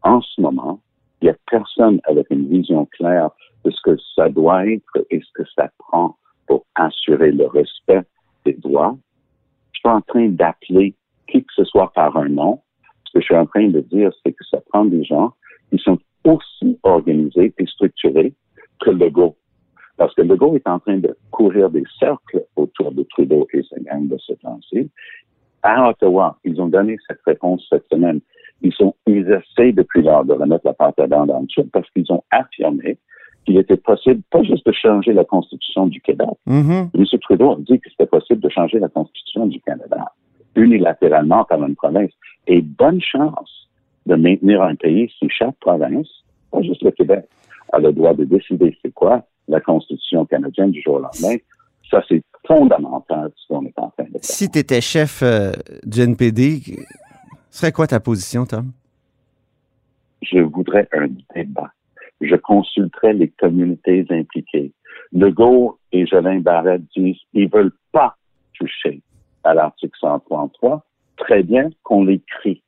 en 0.03 0.21
ce 0.21 0.41
moment, 0.41 0.79
il 1.21 1.25
n'y 1.25 1.31
a 1.31 1.35
personne 1.49 1.99
avec 2.05 2.27
une 2.29 2.47
vision 2.47 2.85
claire 2.85 3.29
de 3.65 3.71
ce 3.71 3.81
que 3.81 3.97
ça 4.15 4.29
doit 4.29 4.65
être 4.67 5.05
et 5.09 5.19
ce 5.19 5.31
que 5.33 5.49
ça 5.55 5.69
prend 5.77 6.15
pour 6.47 6.65
assurer 6.75 7.31
le 7.31 7.47
respect 7.47 8.03
des 8.45 8.53
droits. 8.53 8.97
Je 9.73 9.79
suis 9.79 9.89
en 9.89 10.01
train 10.01 10.29
d'appeler 10.29 10.95
qui 11.27 11.43
que 11.43 11.53
ce 11.55 11.65
soit 11.65 11.91
par 11.93 12.15
un 12.17 12.29
nom. 12.29 12.61
Ce 13.05 13.13
que 13.13 13.19
je 13.19 13.25
suis 13.25 13.35
en 13.35 13.45
train 13.45 13.67
de 13.67 13.81
dire, 13.81 14.11
c'est 14.23 14.31
que 14.31 14.45
ça 14.45 14.59
prend 14.69 14.85
des 14.85 15.03
gens 15.03 15.33
qui 15.69 15.77
sont 15.79 15.99
aussi 16.23 16.79
organisés 16.83 17.53
et 17.57 17.65
structurés 17.65 18.33
que 18.79 18.89
Legault. 18.89 19.35
Parce 19.97 20.13
que 20.15 20.21
Legault 20.21 20.55
est 20.55 20.67
en 20.67 20.79
train 20.79 20.97
de 20.97 21.15
courir 21.31 21.69
des 21.69 21.83
cercles 21.99 22.45
autour 22.55 22.91
de 22.91 23.03
Trudeau 23.03 23.47
et 23.53 23.61
sa 23.63 23.79
gang 23.79 24.07
de 24.07 24.17
ce 24.17 24.33
temps-ci. 24.33 24.89
À 25.63 25.89
Ottawa, 25.89 26.37
ils 26.43 26.61
ont 26.61 26.67
donné 26.67 26.97
cette 27.07 27.21
réponse 27.25 27.65
cette 27.69 27.87
semaine. 27.91 28.19
Ils, 28.61 28.73
sont, 28.73 28.93
ils 29.07 29.29
essaient 29.29 29.71
depuis 29.71 30.01
lors 30.01 30.25
de 30.25 30.33
remettre 30.33 30.65
la 30.65 30.73
pâte 30.73 30.99
à 30.99 31.07
dents 31.07 31.25
dans 31.25 31.39
le 31.39 31.47
tube 31.47 31.69
parce 31.71 31.89
qu'ils 31.91 32.11
ont 32.11 32.23
affirmé 32.31 32.97
qu'il 33.45 33.57
était 33.57 33.77
possible, 33.77 34.21
pas 34.31 34.43
juste 34.43 34.65
de 34.65 34.71
changer 34.71 35.13
la 35.13 35.23
Constitution 35.23 35.87
du 35.87 36.01
Québec. 36.01 36.27
Mhm. 36.45 36.89
M. 36.93 37.05
Trudeau 37.21 37.53
a 37.53 37.57
dit 37.59 37.79
que 37.79 37.89
c'était 37.89 38.05
possible 38.05 38.41
de 38.41 38.49
changer 38.49 38.79
la 38.79 38.89
Constitution 38.89 39.47
du 39.47 39.59
Canada 39.61 40.13
unilatéralement 40.55 41.45
par 41.45 41.63
une 41.63 41.75
province. 41.75 42.11
Et 42.47 42.61
bonne 42.61 43.01
chance 43.01 43.69
de 44.05 44.15
maintenir 44.15 44.61
un 44.61 44.75
pays 44.75 45.11
si 45.19 45.27
chaque 45.29 45.55
province, 45.59 46.07
pas 46.51 46.61
juste 46.61 46.83
le 46.83 46.91
Québec, 46.91 47.25
a 47.71 47.79
le 47.79 47.93
droit 47.93 48.13
de 48.13 48.23
décider 48.23 48.75
c'est 48.81 48.93
quoi 48.93 49.23
la 49.47 49.59
Constitution 49.59 50.25
canadienne 50.25 50.71
du 50.71 50.81
jour 50.81 50.95
au 50.95 50.99
lendemain. 50.99 51.37
Ça, 51.89 52.03
c'est 52.07 52.21
fondamental 52.47 53.31
ce 53.35 53.47
qu'on 53.47 53.65
est 53.65 53.77
en 53.77 53.89
train. 53.89 53.98
Si 54.21 54.49
tu 54.49 54.59
étais 54.59 54.81
chef 54.81 55.21
euh, 55.23 55.51
du 55.83 56.01
NPD, 56.01 56.85
serait 57.49 57.71
quoi 57.71 57.87
ta 57.87 57.99
position, 57.99 58.45
Tom? 58.45 58.71
je 60.21 60.39
voudrais 60.39 60.87
un 60.93 61.07
débat. 61.35 61.71
Je 62.21 62.35
consulterai 62.35 63.13
les 63.13 63.29
communautés 63.29 64.05
impliquées. 64.09 64.71
Legault 65.11 65.79
et 65.91 66.05
Jolin 66.05 66.39
Barrette 66.39 66.83
disent 66.95 67.17
ils 67.33 67.49
veulent 67.49 67.75
pas 67.91 68.15
toucher 68.53 69.01
à 69.43 69.53
l'article 69.53 69.97
133. 69.99 70.83
Très 71.17 71.43
bien 71.43 71.69
qu'on 71.83 72.03
l'écrit. 72.03 72.61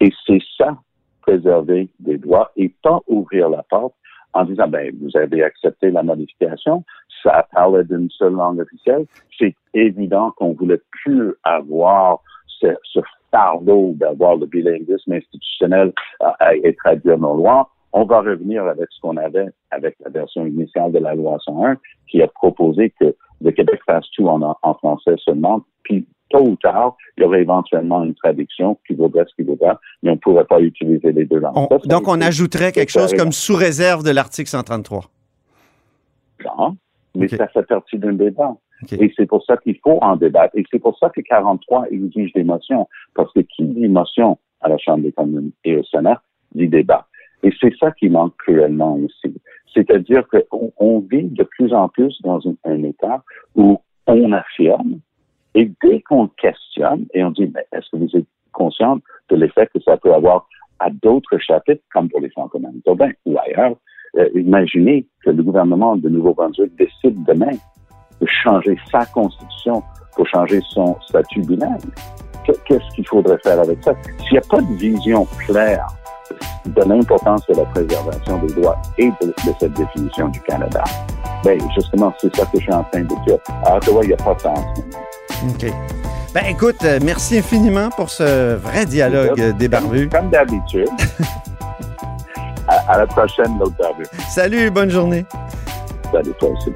Et 0.00 0.10
c'est 0.26 0.42
ça, 0.56 0.78
préserver 1.20 1.90
des 1.98 2.18
droits 2.18 2.50
et 2.56 2.74
pas 2.82 3.00
ouvrir 3.06 3.50
la 3.50 3.62
porte 3.64 3.94
en 4.32 4.44
disant, 4.44 4.68
ben, 4.68 4.94
vous 5.00 5.16
avez 5.16 5.42
accepté 5.42 5.90
la 5.90 6.02
modification, 6.02 6.84
ça 7.22 7.46
parlait 7.52 7.84
d'une 7.84 8.10
seule 8.10 8.32
langue 8.34 8.60
officielle. 8.60 9.06
C'est 9.38 9.54
évident 9.74 10.32
qu'on 10.36 10.52
voulait 10.54 10.80
plus 10.90 11.34
avoir 11.44 12.20
ce, 12.46 12.68
ce 12.84 13.00
fardeau 13.30 13.92
d'avoir 13.96 14.36
le 14.36 14.46
bilinguisme 14.46 15.12
institutionnel 15.12 15.92
à, 16.20 16.54
et 16.56 16.74
traduire 16.74 17.18
nos 17.18 17.36
lois. 17.36 17.68
On 17.92 18.04
va 18.04 18.20
revenir 18.20 18.64
avec 18.66 18.86
ce 18.90 19.00
qu'on 19.00 19.16
avait 19.16 19.48
avec 19.70 19.96
la 20.04 20.10
version 20.10 20.46
initiale 20.46 20.92
de 20.92 20.98
la 20.98 21.14
loi 21.14 21.38
101 21.44 21.76
qui 22.08 22.22
a 22.22 22.28
proposé 22.28 22.92
que 23.00 23.14
le 23.40 23.50
Québec 23.52 23.80
fasse 23.86 24.04
tout 24.16 24.28
en, 24.28 24.40
en 24.62 24.74
français 24.74 25.14
seulement, 25.24 25.62
puis 25.82 26.06
tôt 26.28 26.42
ou 26.44 26.56
tard, 26.56 26.96
il 27.16 27.22
y 27.22 27.26
aurait 27.26 27.40
éventuellement 27.40 28.04
une 28.04 28.14
traduction 28.14 28.78
qui 28.86 28.94
vaudrait 28.94 29.24
ce 29.28 29.34
qui 29.34 29.42
vaudrait, 29.42 29.74
mais 30.02 30.10
on 30.10 30.14
ne 30.14 30.18
pourrait 30.20 30.44
pas 30.44 30.60
utiliser 30.60 31.10
les 31.10 31.24
deux 31.24 31.38
langues. 31.40 31.56
On- 31.56 31.78
donc, 31.88 32.06
on 32.06 32.20
ajouterait 32.20 32.70
quelque 32.70 32.90
chose 32.92 33.12
comme 33.14 33.32
sous 33.32 33.56
réserve 33.56 34.04
de 34.04 34.10
l'article 34.12 34.48
133. 34.48 35.02
Non, 36.44 36.76
mais 37.14 37.28
ça 37.28 37.48
fait 37.48 37.66
partie 37.66 37.98
d'un 37.98 38.12
débat. 38.12 38.56
Et 38.92 39.12
c'est 39.16 39.26
pour 39.26 39.44
ça 39.44 39.56
qu'il 39.58 39.78
faut 39.78 39.98
en 40.00 40.16
débattre. 40.16 40.56
Et 40.56 40.64
c'est 40.70 40.78
pour 40.78 40.96
ça 40.98 41.10
que 41.10 41.20
43 41.20 41.88
exige 41.90 42.32
des 42.32 42.44
motions. 42.44 42.88
Parce 43.14 43.32
que 43.32 43.40
qui 43.40 43.64
dit 43.64 43.88
motion 43.88 44.38
à 44.60 44.68
la 44.68 44.78
Chambre 44.78 45.02
des 45.02 45.12
communes 45.12 45.50
et 45.64 45.76
au 45.76 45.84
Sénat 45.84 46.22
dit 46.54 46.68
débat. 46.68 47.06
Et 47.42 47.50
c'est 47.60 47.74
ça 47.78 47.90
qui 47.92 48.08
manque 48.08 48.36
cruellement 48.38 48.96
aussi. 48.96 49.34
C'est-à-dire 49.74 50.24
qu'on 50.28 50.72
on 50.78 51.00
vit 51.00 51.24
de 51.24 51.42
plus 51.44 51.72
en 51.72 51.88
plus 51.88 52.20
dans 52.22 52.40
un, 52.46 52.54
un 52.64 52.82
état 52.82 53.22
où 53.54 53.80
on 54.06 54.32
affirme 54.32 55.00
et 55.54 55.70
dès 55.82 56.00
qu'on 56.02 56.28
questionne 56.28 57.06
et 57.14 57.24
on 57.24 57.30
dit, 57.30 57.50
mais 57.54 57.66
est-ce 57.72 57.90
que 57.90 57.96
vous 57.96 58.16
êtes 58.16 58.26
conscient 58.52 58.98
de 59.28 59.36
l'effet 59.36 59.68
que 59.72 59.80
ça 59.80 59.96
peut 59.96 60.12
avoir 60.12 60.46
à 60.78 60.90
d'autres 60.90 61.38
chapitres, 61.38 61.82
comme 61.92 62.08
pour 62.08 62.20
les 62.20 62.30
centres 62.30 62.58
manitobains 62.58 63.12
ou 63.26 63.38
ailleurs, 63.38 63.76
euh, 64.18 64.28
imaginez 64.34 65.06
que 65.24 65.30
le 65.30 65.42
gouvernement 65.42 65.96
de 65.96 66.08
Nouveau-Brunswick 66.08 66.72
décide 66.78 67.22
demain 67.24 67.52
de 68.20 68.26
changer 68.42 68.76
sa 68.90 69.04
constitution 69.06 69.82
pour 70.16 70.26
changer 70.28 70.60
son 70.70 70.96
statut. 71.08 71.42
Que- 71.42 72.52
Qu'est-ce 72.66 72.94
qu'il 72.94 73.06
faudrait 73.06 73.38
faire 73.42 73.60
avec 73.60 73.82
ça? 73.84 73.92
S'il 74.24 74.32
n'y 74.32 74.38
a 74.38 74.42
pas 74.50 74.60
de 74.60 74.74
vision 74.74 75.26
claire 75.46 75.86
de 76.66 76.82
l'importance 76.82 77.46
de 77.48 77.54
la 77.54 77.64
préservation 77.66 78.38
des 78.38 78.54
droits 78.54 78.80
et 78.98 79.10
de, 79.20 79.26
de 79.28 79.54
cette 79.58 79.72
définition 79.74 80.28
du 80.28 80.40
Canada, 80.40 80.82
ben 81.44 81.58
justement, 81.74 82.12
c'est 82.20 82.34
ça 82.36 82.44
que 82.46 82.58
je 82.58 82.62
suis 82.64 82.72
en 82.72 82.84
train 82.84 83.00
de 83.00 83.06
dire. 83.26 83.38
À 83.64 83.76
Ottawa, 83.76 84.00
il 84.02 84.08
n'y 84.08 84.12
a 84.14 84.16
pas 84.16 84.36
ce 84.38 84.48
moment. 84.48 84.74
OK. 85.48 85.72
Ben, 86.34 86.42
écoute, 86.48 86.76
euh, 86.84 86.98
merci 87.02 87.38
infiniment 87.38 87.88
pour 87.96 88.08
ce 88.10 88.54
vrai 88.56 88.84
dialogue 88.86 89.40
euh, 89.40 89.52
débarbu. 89.52 90.08
Comme 90.08 90.30
d'habitude. 90.30 90.88
à, 92.70 92.92
à 92.92 92.98
la 92.98 93.06
prochaine, 93.06 93.58
l'autre. 93.58 93.74
Salut, 94.28 94.70
bonne 94.70 94.90
journée. 94.90 95.24
Salut, 96.12 96.32
toi 96.38 96.50
aussi. 96.50 96.70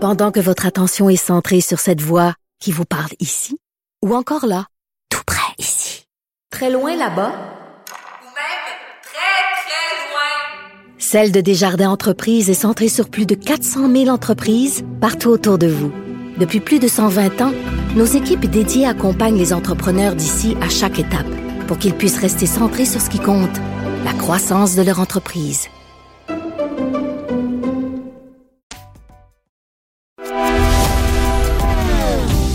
Pendant 0.00 0.30
que 0.30 0.40
votre 0.40 0.64
attention 0.64 1.10
est 1.10 1.16
centrée 1.16 1.60
sur 1.60 1.80
cette 1.80 2.00
voix 2.00 2.34
qui 2.60 2.72
vous 2.72 2.84
parle 2.84 3.10
ici, 3.18 3.58
ou 4.04 4.14
encore 4.14 4.46
là, 4.46 4.66
tout 5.10 5.22
près 5.26 5.52
ici, 5.58 6.06
très 6.50 6.70
loin 6.70 6.92
là-bas, 6.96 7.32
ou 7.32 8.30
même 8.30 8.68
très, 9.02 9.38
très 9.64 9.90
loin. 10.08 10.98
Celle 10.98 11.32
de 11.32 11.40
Desjardins 11.40 11.90
Entreprises 11.90 12.48
est 12.48 12.54
centrée 12.54 12.88
sur 12.88 13.08
plus 13.10 13.26
de 13.26 13.34
400 13.34 13.90
000 13.90 14.08
entreprises 14.08 14.84
partout 15.00 15.30
autour 15.30 15.58
de 15.58 15.66
vous. 15.66 15.92
Depuis 16.38 16.60
plus 16.60 16.78
de 16.78 16.86
120 16.86 17.40
ans, 17.40 17.52
nos 17.96 18.04
équipes 18.04 18.46
dédiées 18.46 18.86
accompagnent 18.86 19.38
les 19.38 19.52
entrepreneurs 19.52 20.14
d'ici 20.14 20.56
à 20.60 20.68
chaque 20.68 21.00
étape 21.00 21.26
pour 21.66 21.78
qu'ils 21.78 21.94
puissent 21.94 22.20
rester 22.20 22.46
centrés 22.46 22.84
sur 22.84 23.00
ce 23.00 23.10
qui 23.10 23.18
compte, 23.18 23.56
la 24.04 24.12
croissance 24.12 24.76
de 24.76 24.82
leur 24.82 25.00
entreprise. 25.00 25.68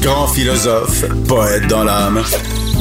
Grand 0.01 0.27
philosophe, 0.27 1.05
poète 1.27 1.67
dans 1.67 1.83
l'âme, 1.83 2.23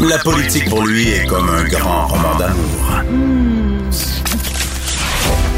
la 0.09 0.19
politique 0.19 0.69
pour 0.71 0.87
lui 0.87 1.09
est 1.09 1.27
comme 1.27 1.49
un 1.49 1.65
grand 1.65 2.07
roman 2.07 2.37
d'amour. 2.38 3.03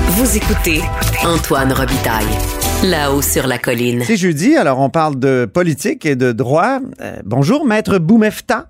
Vous 0.08 0.36
écoutez 0.36 0.82
Antoine 1.24 1.72
Robitaille, 1.72 2.38
là-haut 2.82 3.22
sur 3.22 3.46
la 3.46 3.58
colline. 3.58 4.02
C'est 4.02 4.16
jeudi, 4.16 4.56
alors 4.56 4.80
on 4.80 4.90
parle 4.90 5.18
de 5.18 5.44
politique 5.46 6.04
et 6.06 6.16
de 6.16 6.32
droit. 6.32 6.80
Euh, 7.00 7.16
bonjour, 7.24 7.64
Maître 7.64 7.98
Boumefta. 7.98 8.66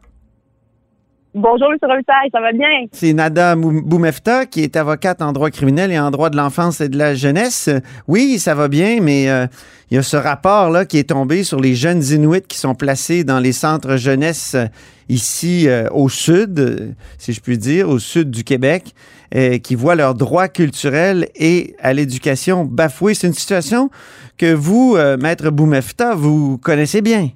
Bonjour, 1.35 1.67
M. 1.73 1.79
Robitaille, 1.83 2.31
ça 2.31 2.40
va 2.40 2.53
bien? 2.53 2.87
C'est 2.93 3.12
Nada 3.12 3.57
Boumefta 3.57 4.47
qui 4.47 4.62
est 4.62 4.77
avocate 4.77 5.21
en 5.21 5.33
droit 5.33 5.51
criminel 5.51 5.90
et 5.90 5.99
en 5.99 6.12
droit 6.12 6.31
de 6.31 6.37
l'enfance 6.37 6.81
et 6.81 6.88
de 6.88 6.97
la 6.97 7.17
jeunesse. 7.17 7.69
Oui, 8.07 8.38
ça 8.38 8.55
va 8.55 8.69
bien, 8.69 9.01
mais 9.03 9.29
euh, 9.29 9.49
il 9.90 9.97
y 9.97 9.99
a 9.99 10.03
ce 10.05 10.17
rapport-là 10.17 10.85
qui 10.85 10.97
est 10.97 11.11
tombé 11.11 11.43
sur 11.43 11.59
les 11.59 11.75
jeunes 11.75 12.05
Inuits 12.05 12.47
qui 12.47 12.57
sont 12.57 12.77
placés 12.77 13.25
dans 13.25 13.40
les 13.40 13.51
centres 13.51 13.97
jeunesse 13.97 14.55
euh, 14.55 14.67
ici 15.09 15.69
euh, 15.69 15.88
au 15.90 16.09
sud, 16.09 16.95
si 17.19 17.33
je 17.33 17.40
puis 17.40 17.59
dire, 17.59 17.88
au 17.88 17.99
sud 17.99 18.31
du 18.31 18.45
Québec, 18.45 18.95
euh, 19.35 19.59
qui 19.59 19.75
voient 19.75 19.97
leurs 19.97 20.14
droits 20.14 20.47
culturels 20.47 21.27
et 21.35 21.75
à 21.81 21.92
l'éducation 21.92 22.64
bafoués. 22.64 23.14
C'est 23.14 23.27
une 23.27 23.33
situation 23.33 23.90
que 24.38 24.55
vous, 24.55 24.94
euh, 24.97 25.16
Maître 25.16 25.51
Boumefta, 25.51 26.14
vous 26.14 26.57
connaissez 26.59 27.03
bien. 27.03 27.31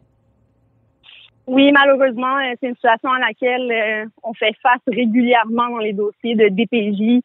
Oui, 1.48 1.72
malheureusement, 1.72 2.36
euh, 2.36 2.54
c'est 2.60 2.68
une 2.68 2.76
situation 2.76 3.10
à 3.10 3.18
laquelle 3.18 4.08
on 4.22 4.32
fait 4.34 4.54
face 4.62 4.80
régulièrement 4.86 5.70
dans 5.70 5.78
les 5.78 5.92
dossiers 5.92 6.36
de 6.36 6.48
DPJ. 6.48 7.20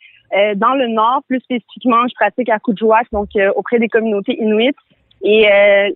Dans 0.57 0.73
le 0.73 0.87
Nord, 0.87 1.21
plus 1.27 1.39
spécifiquement, 1.41 2.07
je 2.07 2.15
pratique 2.15 2.49
à 2.49 2.57
Kuujjuaq, 2.57 3.05
donc 3.11 3.29
auprès 3.55 3.77
des 3.77 3.89
communautés 3.89 4.41
inuites. 4.41 4.75
Et 5.21 5.43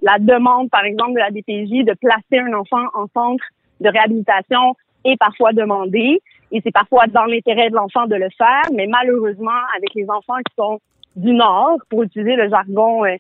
la 0.04 0.20
demande, 0.20 0.70
par 0.70 0.86
exemple, 0.86 1.14
de 1.14 1.20
la 1.20 1.32
DPJ 1.32 1.84
de 1.84 1.96
placer 2.00 2.38
un 2.38 2.54
enfant 2.54 2.86
en 2.94 3.08
centre 3.16 3.44
de 3.82 3.90
réhabilitation 3.90 4.76
est 5.04 5.18
parfois 5.18 5.54
demandée. 5.54 6.22
Et 6.52 6.62
c'est 6.64 6.72
parfois 6.72 7.08
dans 7.08 7.26
l'intérêt 7.26 7.70
de 7.70 7.76
l'enfant 7.76 8.06
de 8.08 8.16
le 8.16 8.28
faire, 8.38 8.64
mais 8.74 8.88
malheureusement, 8.88 9.60
avec 9.76 9.94
les 9.96 10.10
enfants 10.10 10.38
qui 10.48 10.54
sont 10.58 10.80
du 11.16 11.34
Nord, 11.34 11.78
pour 11.90 12.04
utiliser 12.04 12.36
le 12.36 12.50
jargon 12.50 13.04
euh, 13.06 13.16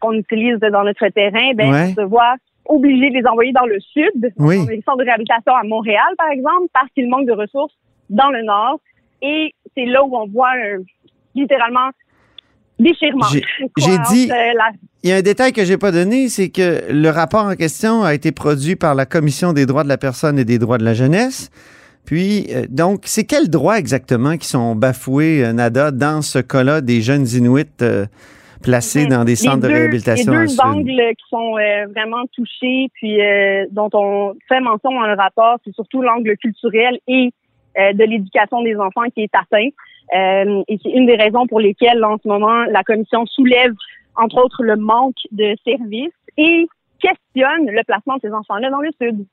qu'on 0.00 0.12
utilise 0.12 0.58
dans 0.58 0.84
notre 0.84 1.06
terrain, 1.08 1.52
ben, 1.54 1.70
Ouais. 1.72 1.92
on 1.96 2.02
se 2.02 2.06
voit 2.06 2.34
obligé 2.66 3.10
de 3.10 3.14
les 3.16 3.26
envoyer 3.26 3.52
dans 3.52 3.66
le 3.66 3.78
sud, 3.80 4.32
Oui. 4.38 4.58
dans 4.64 4.70
les 4.70 4.80
centres 4.82 4.98
de 4.98 5.04
réhabilitation 5.04 5.52
à 5.54 5.62
Montréal, 5.64 6.06
par 6.16 6.30
exemple, 6.30 6.68
parce 6.72 6.88
qu'il 6.94 7.08
manque 7.08 7.26
de 7.26 7.32
ressources 7.32 7.74
dans 8.08 8.30
le 8.30 8.42
Nord. 8.44 8.80
Et 9.20 9.52
c'est 9.76 9.84
là 9.86 10.02
où 10.04 10.16
on 10.16 10.26
voit 10.28 10.50
un, 10.50 10.78
littéralement 11.34 11.90
déchirement. 12.78 13.26
J'ai- 13.78 13.98
dit- 14.10 14.30
euh, 14.30 14.34
la- 14.56 14.70
Il 15.02 15.10
y 15.10 15.12
a 15.12 15.16
un 15.16 15.22
détail 15.22 15.52
que 15.52 15.64
j'ai 15.64 15.76
pas 15.78 15.92
donné, 15.92 16.28
c'est 16.28 16.50
que 16.50 16.90
le 16.92 17.08
rapport 17.10 17.44
en 17.44 17.54
question 17.56 18.02
a 18.02 18.14
été 18.14 18.32
produit 18.32 18.76
par 18.76 18.94
la 18.94 19.06
Commission 19.06 19.52
des 19.52 19.66
droits 19.66 19.82
de 19.84 19.88
la 19.88 19.98
personne 19.98 20.38
et 20.38 20.44
des 20.44 20.58
droits 20.58 20.78
de 20.78 20.84
la 20.84 20.94
jeunesse. 20.94 21.50
Puis, 22.10 22.46
euh, 22.50 22.66
donc, 22.68 23.02
c'est 23.04 23.22
quels 23.22 23.48
droits 23.48 23.78
exactement 23.78 24.36
qui 24.36 24.48
sont 24.48 24.74
bafoués, 24.74 25.44
euh, 25.44 25.52
Nada, 25.52 25.92
dans 25.92 26.22
ce 26.22 26.40
cas-là 26.40 26.80
des 26.80 27.02
jeunes 27.02 27.24
Inuits 27.24 27.66
euh, 27.82 28.06
placés 28.64 29.06
dans 29.06 29.22
des 29.22 29.30
les 29.30 29.36
centres 29.36 29.60
de 29.60 29.68
réhabilitation 29.68 30.32
Les 30.32 30.48
deux 30.48 30.60
angles 30.60 31.00
qui 31.16 31.28
sont 31.30 31.52
vraiment 31.94 32.24
touchés, 32.34 32.88
puis 32.94 33.20
dont 33.70 33.90
on 33.92 34.34
fait 34.48 34.58
mention 34.58 34.90
dans 34.90 35.06
le 35.06 35.14
rapport, 35.14 35.58
c'est 35.64 35.72
surtout 35.72 36.02
l'angle 36.02 36.36
culturel 36.36 36.98
et 37.06 37.30
de 37.78 38.04
l'éducation 38.04 38.60
des 38.62 38.74
enfants 38.74 39.08
qui 39.14 39.22
est 39.22 39.30
atteint. 39.32 39.68
Et 40.68 40.78
c'est 40.82 40.90
une 40.90 41.06
des 41.06 41.14
raisons 41.14 41.46
pour 41.46 41.60
lesquelles, 41.60 42.04
en 42.04 42.18
ce 42.20 42.26
moment, 42.26 42.64
la 42.64 42.82
commission 42.82 43.24
soulève, 43.26 43.72
entre 44.16 44.44
autres, 44.44 44.64
le 44.64 44.74
manque 44.74 45.14
de 45.30 45.54
services 45.64 46.12
et 46.36 46.66
questionne 47.00 47.70
le 47.70 47.84
placement 47.84 48.16
de 48.16 48.22
ces 48.22 48.32
enfants-là 48.32 48.68
dans 48.68 48.80
le 48.80 48.90
sud. 49.00 49.24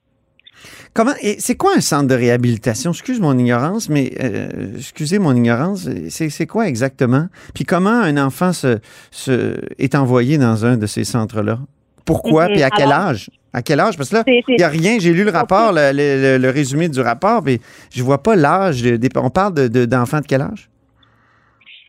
Comment 0.94 1.14
et 1.22 1.36
c'est 1.40 1.56
quoi 1.56 1.74
un 1.76 1.82
centre 1.82 2.08
de 2.08 2.16
réhabilitation? 2.16 2.92
Excuse 2.92 3.20
mon 3.20 3.38
ignorance, 3.38 3.90
mais 3.90 4.12
euh, 4.22 4.76
excusez 4.78 5.20
mon 5.20 5.36
ignorance. 5.36 5.88
C'est 6.10 6.48
quoi 6.48 6.68
exactement? 6.68 7.28
Puis 7.54 7.66
comment 7.66 7.90
un 7.90 8.18
enfant 8.18 8.54
se, 8.54 8.80
se 9.12 9.60
est 9.78 9.96
envoyé 9.96 10.38
dans 10.38 10.66
un 10.66 10.78
de 10.78 10.86
ces 10.88 11.04
centres-là? 11.04 11.60
Pourquoi? 12.06 12.48
Mhm. 12.48 12.54
Puis 12.54 12.64
à 12.64 12.70
quel 12.70 12.92
âge? 12.92 13.30
À 13.54 13.62
quel 13.62 13.80
âge? 13.80 13.98
Parce 13.98 14.10
que 14.10 14.16
là, 14.16 14.24
il 14.28 14.56
n'y 14.58 14.64
a 14.64 14.70
rien. 14.70 14.98
J'ai 15.00 15.14
lu 15.14 15.24
le 15.24 15.32
rapport, 15.32 15.72
le, 15.72 15.92
le- 15.92 16.22
le- 16.22 16.38
le 16.38 16.50
résumé 16.50 16.90
du 16.90 17.00
rapport, 17.02 17.42
mais 17.44 17.60
je 17.92 18.04
vois 18.04 18.22
pas 18.24 18.36
l'âge. 18.36 18.84
On 19.16 19.30
parle 19.30 19.54
de- 19.54 19.68
de- 19.68 19.86
d'enfants 19.86 20.22
de, 20.22 20.26
quel 20.26 20.42
âge? 20.42 20.70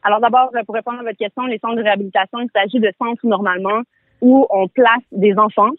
Alors 0.02 0.20
d'abord, 0.20 0.50
pour 0.66 0.74
répondre 0.74 0.98
à 1.00 1.02
votre 1.02 1.18
question, 1.18 1.44
les 1.46 1.58
centres 1.58 1.76
de 1.76 1.82
réhabilitation, 1.82 2.38
il 2.40 2.48
s'agit 2.54 2.80
de 2.80 2.90
centres 2.98 3.26
normalement 3.26 3.82
où 4.20 4.46
on 4.50 4.66
place 4.68 5.02
des 5.12 5.34
enfants 5.38 5.70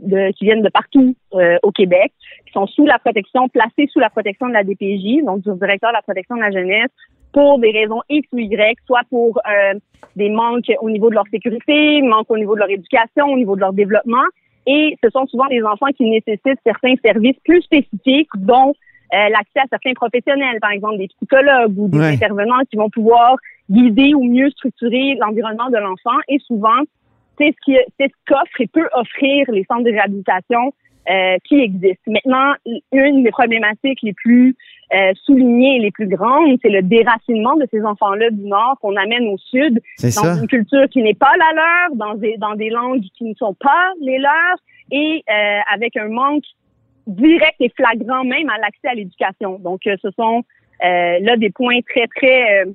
de- 0.00 0.30
qui 0.32 0.44
viennent 0.46 0.62
de 0.62 0.68
partout 0.70 1.14
euh, 1.34 1.58
au 1.62 1.70
Québec, 1.72 2.12
qui 2.46 2.52
sont 2.52 2.66
sous 2.66 2.86
la 2.86 2.98
protection, 2.98 3.48
placés 3.48 3.86
sous 3.92 4.00
la 4.00 4.10
protection 4.10 4.48
de 4.48 4.52
la 4.54 4.64
DPJ, 4.64 5.24
donc 5.24 5.40
du 5.42 5.50
directeur 5.58 5.90
de 5.90 5.96
la 5.96 6.02
protection 6.02 6.36
de 6.36 6.40
la 6.40 6.50
jeunesse, 6.50 6.90
pour 7.32 7.58
des 7.58 7.70
raisons 7.70 8.00
X 8.08 8.28
ou 8.32 8.38
Y, 8.38 8.78
soit 8.86 9.02
pour 9.10 9.38
euh, 9.46 9.78
des 10.16 10.28
manques 10.30 10.70
au 10.80 10.90
niveau 10.90 11.08
de 11.10 11.14
leur 11.14 11.26
sécurité, 11.30 12.02
manques 12.02 12.30
au 12.30 12.36
niveau 12.38 12.54
de 12.54 12.60
leur 12.60 12.70
éducation, 12.70 13.26
au 13.26 13.36
niveau 13.36 13.56
de 13.56 13.60
leur 13.60 13.72
développement. 13.72 14.24
Et 14.66 14.96
ce 15.02 15.10
sont 15.10 15.26
souvent 15.26 15.46
des 15.48 15.62
enfants 15.62 15.86
qui 15.96 16.04
nécessitent 16.08 16.60
certains 16.64 16.94
services 17.04 17.38
plus 17.44 17.62
spécifiques, 17.62 18.28
dont 18.36 18.74
euh, 19.14 19.28
l'accès 19.28 19.60
à 19.60 19.64
certains 19.70 19.92
professionnels, 19.94 20.58
par 20.60 20.70
exemple 20.70 20.98
des 20.98 21.08
psychologues 21.08 21.78
ou 21.78 21.88
des 21.88 21.98
Ouais. 21.98 22.12
intervenants 22.14 22.60
qui 22.70 22.76
vont 22.76 22.88
pouvoir 22.90 23.36
guider 23.70 24.14
ou 24.14 24.24
mieux 24.24 24.50
structurer 24.50 25.16
l'environnement 25.20 25.68
de 25.70 25.76
l'enfant. 25.78 26.18
Et 26.28 26.38
souvent, 26.46 26.80
c'est 27.38 27.52
ce 27.52 27.56
qui- 27.64 27.84
c'est 27.98 28.08
ce 28.08 28.16
qu'offre 28.26 28.60
et 28.60 28.66
peut 28.66 28.88
offrir 28.94 29.50
les 29.50 29.64
centres 29.64 29.84
de 29.84 29.90
réhabilitation 29.90 30.72
euh, 31.10 31.36
qui 31.44 31.58
existent. 31.60 32.12
Maintenant, 32.12 32.52
une 32.92 33.24
des 33.24 33.30
problématiques 33.30 33.98
les 34.02 34.12
plus 34.12 34.54
euh, 34.94 35.12
soulignées 35.24 35.76
et 35.76 35.80
les 35.80 35.90
plus 35.90 36.06
grandes, 36.06 36.58
c'est 36.62 36.68
le 36.68 36.82
déracinement 36.82 37.56
de 37.56 37.66
ces 37.72 37.82
enfants-là 37.82 38.28
du 38.30 38.44
Nord 38.44 38.76
qu'on 38.80 38.94
amène 38.96 39.26
au 39.26 39.38
Sud 39.38 39.80
dans 40.00 40.10
ça. 40.10 40.34
une 40.40 40.46
culture 40.46 40.86
qui 40.90 41.02
n'est 41.02 41.14
pas 41.14 41.32
la 41.38 41.52
leur, 41.54 41.96
dans 41.96 42.14
des, 42.14 42.36
dans 42.36 42.54
des 42.54 42.68
langues 42.68 43.02
qui 43.16 43.24
ne 43.24 43.34
sont 43.34 43.54
pas 43.54 43.90
les 44.02 44.18
leurs 44.18 44.58
et 44.92 45.24
euh, 45.28 45.60
avec 45.72 45.96
un 45.96 46.08
manque 46.08 46.44
direct 47.06 47.56
et 47.60 47.72
flagrant 47.74 48.22
même 48.24 48.48
à 48.50 48.58
l'accès 48.58 48.88
à 48.88 48.94
l'éducation. 48.94 49.58
Donc, 49.58 49.86
euh, 49.86 49.96
ce 50.02 50.10
sont 50.12 50.42
euh, 50.84 51.18
là 51.20 51.36
des 51.36 51.50
points 51.50 51.80
très, 51.88 52.06
très, 52.08 52.62
euh, 52.62 52.66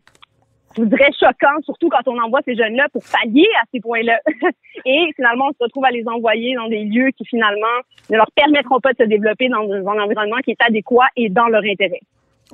je 0.77 0.83
vous 0.83 0.87
dirais, 0.87 1.09
choquants, 1.19 1.61
surtout 1.63 1.89
quand 1.89 2.07
on 2.07 2.19
envoie 2.19 2.39
ces 2.45 2.55
jeunes-là 2.55 2.87
pour 2.93 3.01
pallier 3.03 3.47
à 3.61 3.65
ces 3.73 3.79
points-là. 3.79 4.19
et 4.85 5.09
finalement, 5.15 5.45
on 5.49 5.53
se 5.53 5.63
retrouve 5.63 5.85
à 5.85 5.91
les 5.91 6.03
envoyer 6.07 6.55
dans 6.55 6.67
des 6.69 6.83
lieux 6.85 7.09
qui 7.17 7.25
finalement 7.25 7.65
ne 8.09 8.17
leur 8.17 8.29
permettront 8.35 8.79
pas 8.79 8.93
de 8.93 8.97
se 8.99 9.09
développer 9.09 9.49
dans 9.49 9.63
un, 9.71 9.99
environnement 9.99 10.37
qui 10.43 10.51
est 10.51 10.61
adéquat 10.61 11.07
et 11.15 11.29
dans 11.29 11.47
leur 11.47 11.63
intérêt. 11.63 12.01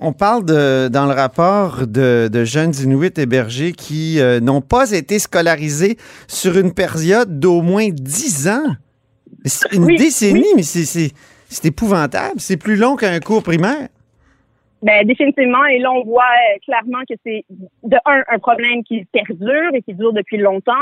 On 0.02 0.14
parle 0.14 0.46
de, 0.46 0.88
dans 0.88 1.06
le 1.06 1.12
rapport 1.12 1.86
de, 1.86 2.28
de 2.32 2.44
jeunes 2.46 2.74
Inuits 2.82 3.14
hébergés 3.18 3.74
qui 3.74 4.20
euh, 4.20 4.40
n'ont 4.40 4.62
pas 4.62 4.92
été 4.92 5.20
scolarisés 5.20 5.98
sur 6.28 6.58
une 6.58 6.74
période 6.74 7.40
d'au 7.40 7.62
moins 7.62 7.90
10 7.90 8.48
ans. 8.48 8.76
Une 9.72 9.84
Oui, 9.84 9.98
décennie, 9.98 10.40
oui. 10.40 10.54
mais 10.56 10.64
c'est 10.64 11.66
épouvantable. 11.66 12.40
C'est 12.40 12.58
plus 12.58 12.78
long 12.78 12.96
qu'un 12.96 13.20
cours 13.20 13.44
primaire. 13.44 13.90
Ben, 14.84 15.08
définitivement. 15.08 15.64
Et 15.66 15.80
là, 15.80 15.92
on 15.94 16.04
voit 16.04 16.24
euh, 16.24 16.60
clairement 16.64 17.00
que 17.10 17.16
c'est, 17.26 17.46
de 17.84 17.98
un, 18.06 18.22
un 18.28 18.40
problème 18.40 18.84
qui 18.84 19.06
perdure 19.06 19.74
et 19.74 19.82
qui 19.82 19.94
dure 19.94 20.12
depuis 20.14 20.38
longtemps. 20.38 20.74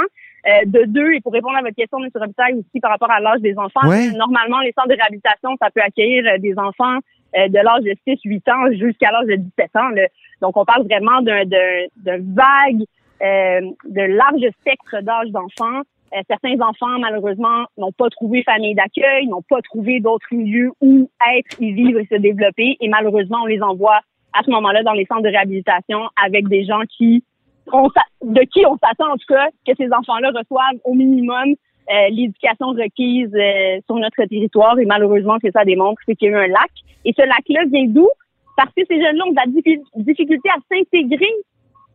Euh, 0.47 0.65
de 0.65 0.85
deux, 0.85 1.11
et 1.13 1.21
pour 1.21 1.33
répondre 1.33 1.55
à 1.55 1.61
votre 1.61 1.75
question, 1.75 1.99
M. 2.03 2.09
Robitaille, 2.15 2.55
aussi 2.55 2.79
par 2.81 2.89
rapport 2.89 3.11
à 3.11 3.19
l'âge 3.19 3.41
des 3.41 3.55
enfants, 3.59 3.87
Ouais. 3.87 4.09
normalement, 4.17 4.59
les 4.61 4.71
centres 4.71 4.87
de 4.87 4.95
réhabilitation, 4.95 5.51
ça 5.61 5.69
peut 5.69 5.81
accueillir 5.81 6.23
euh, 6.25 6.39
des 6.39 6.57
enfants 6.57 6.97
euh, 7.37 7.47
de 7.47 7.59
l'âge 7.59 7.83
de 7.83 7.93
6, 8.07 8.19
8 8.25 8.49
ans 8.49 8.71
jusqu'à 8.71 9.11
l'âge 9.11 9.27
de 9.27 9.35
17 9.35 9.75
ans. 9.75 9.89
là. 9.89 10.07
Donc, 10.41 10.57
on 10.57 10.65
parle 10.65 10.83
vraiment 10.87 11.21
d'un, 11.21 11.45
d'un, 11.45 11.85
d'un 11.97 12.17
vague, 12.17 12.83
euh, 13.21 13.61
de 13.85 14.01
large 14.01 14.49
spectre 14.61 14.99
d'âge 15.03 15.29
d'enfants. 15.29 15.81
Euh, 16.13 16.21
certains 16.27 16.59
enfants, 16.61 16.99
malheureusement, 16.99 17.65
n'ont 17.77 17.91
pas 17.93 18.09
trouvé 18.09 18.43
famille 18.43 18.75
d'accueil, 18.75 19.27
n'ont 19.27 19.43
pas 19.43 19.61
trouvé 19.61 19.99
d'autres 20.01 20.27
milieux 20.31 20.71
où 20.81 21.09
être, 21.35 21.61
y 21.61 21.71
vivre 21.71 21.99
et 21.99 22.05
se 22.05 22.15
développer. 22.15 22.77
Et 22.81 22.89
malheureusement, 22.89 23.39
on 23.43 23.45
les 23.45 23.61
envoie 23.61 24.01
à 24.33 24.43
ce 24.43 24.51
moment-là 24.51 24.83
dans 24.83 24.93
les 24.93 25.05
centres 25.05 25.23
de 25.23 25.29
réhabilitation 25.29 26.01
avec 26.21 26.47
des 26.47 26.65
gens 26.65 26.81
qui, 26.97 27.23
on 27.71 27.87
de 28.23 28.41
qui 28.41 28.65
on 28.65 28.77
s'attend 28.77 29.11
en 29.11 29.17
tout 29.17 29.27
cas 29.27 29.47
que 29.65 29.73
ces 29.77 29.91
enfants-là 29.91 30.31
reçoivent 30.35 30.79
au 30.83 30.93
minimum 30.93 31.55
euh, 31.89 32.09
l'éducation 32.09 32.67
requise 32.67 33.33
euh, 33.33 33.79
sur 33.85 33.95
notre 33.95 34.23
territoire. 34.25 34.77
Et 34.79 34.85
malheureusement, 34.85 35.37
ce 35.41 35.47
que 35.47 35.51
ça 35.51 35.65
démontre, 35.65 36.01
c'est 36.05 36.15
qu'il 36.15 36.31
y 36.31 36.33
a 36.33 36.37
eu 36.37 36.45
un 36.45 36.47
lac. 36.47 36.71
Et 37.05 37.13
ce 37.17 37.23
lac-là 37.23 37.65
vient 37.71 37.87
d'où? 37.87 38.07
Parce 38.55 38.71
que 38.75 38.83
ces 38.87 39.01
jeunes-là 39.01 39.25
ont 39.25 39.31
de 39.31 39.35
la 39.35 39.47
diffi- 39.47 39.81
difficulté 39.95 40.49
à 40.49 40.59
s'intégrer 40.69 41.33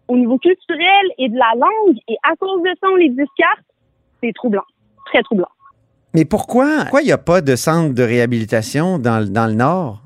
au 0.08 0.16
niveau 0.16 0.38
culturel 0.38 1.06
et 1.18 1.28
de 1.28 1.36
la 1.36 1.52
langue. 1.54 1.98
Et 2.08 2.16
à 2.22 2.34
cause 2.36 2.62
de 2.62 2.70
ça, 2.80 2.88
on 2.90 2.96
les 2.96 3.10
discarte. 3.10 3.64
C'est 4.22 4.32
troublant. 4.32 4.62
Très 5.06 5.22
troublant. 5.22 5.48
Mais 6.14 6.24
pourquoi 6.24 6.66
pourquoi 6.82 7.02
il 7.02 7.06
n'y 7.06 7.12
a 7.12 7.18
pas 7.18 7.40
de 7.42 7.56
centre 7.56 7.94
de 7.94 8.02
réhabilitation 8.02 8.98
dans, 8.98 9.20
le- 9.20 9.28
dans 9.28 9.46
le 9.46 9.52
Nord? 9.54 10.00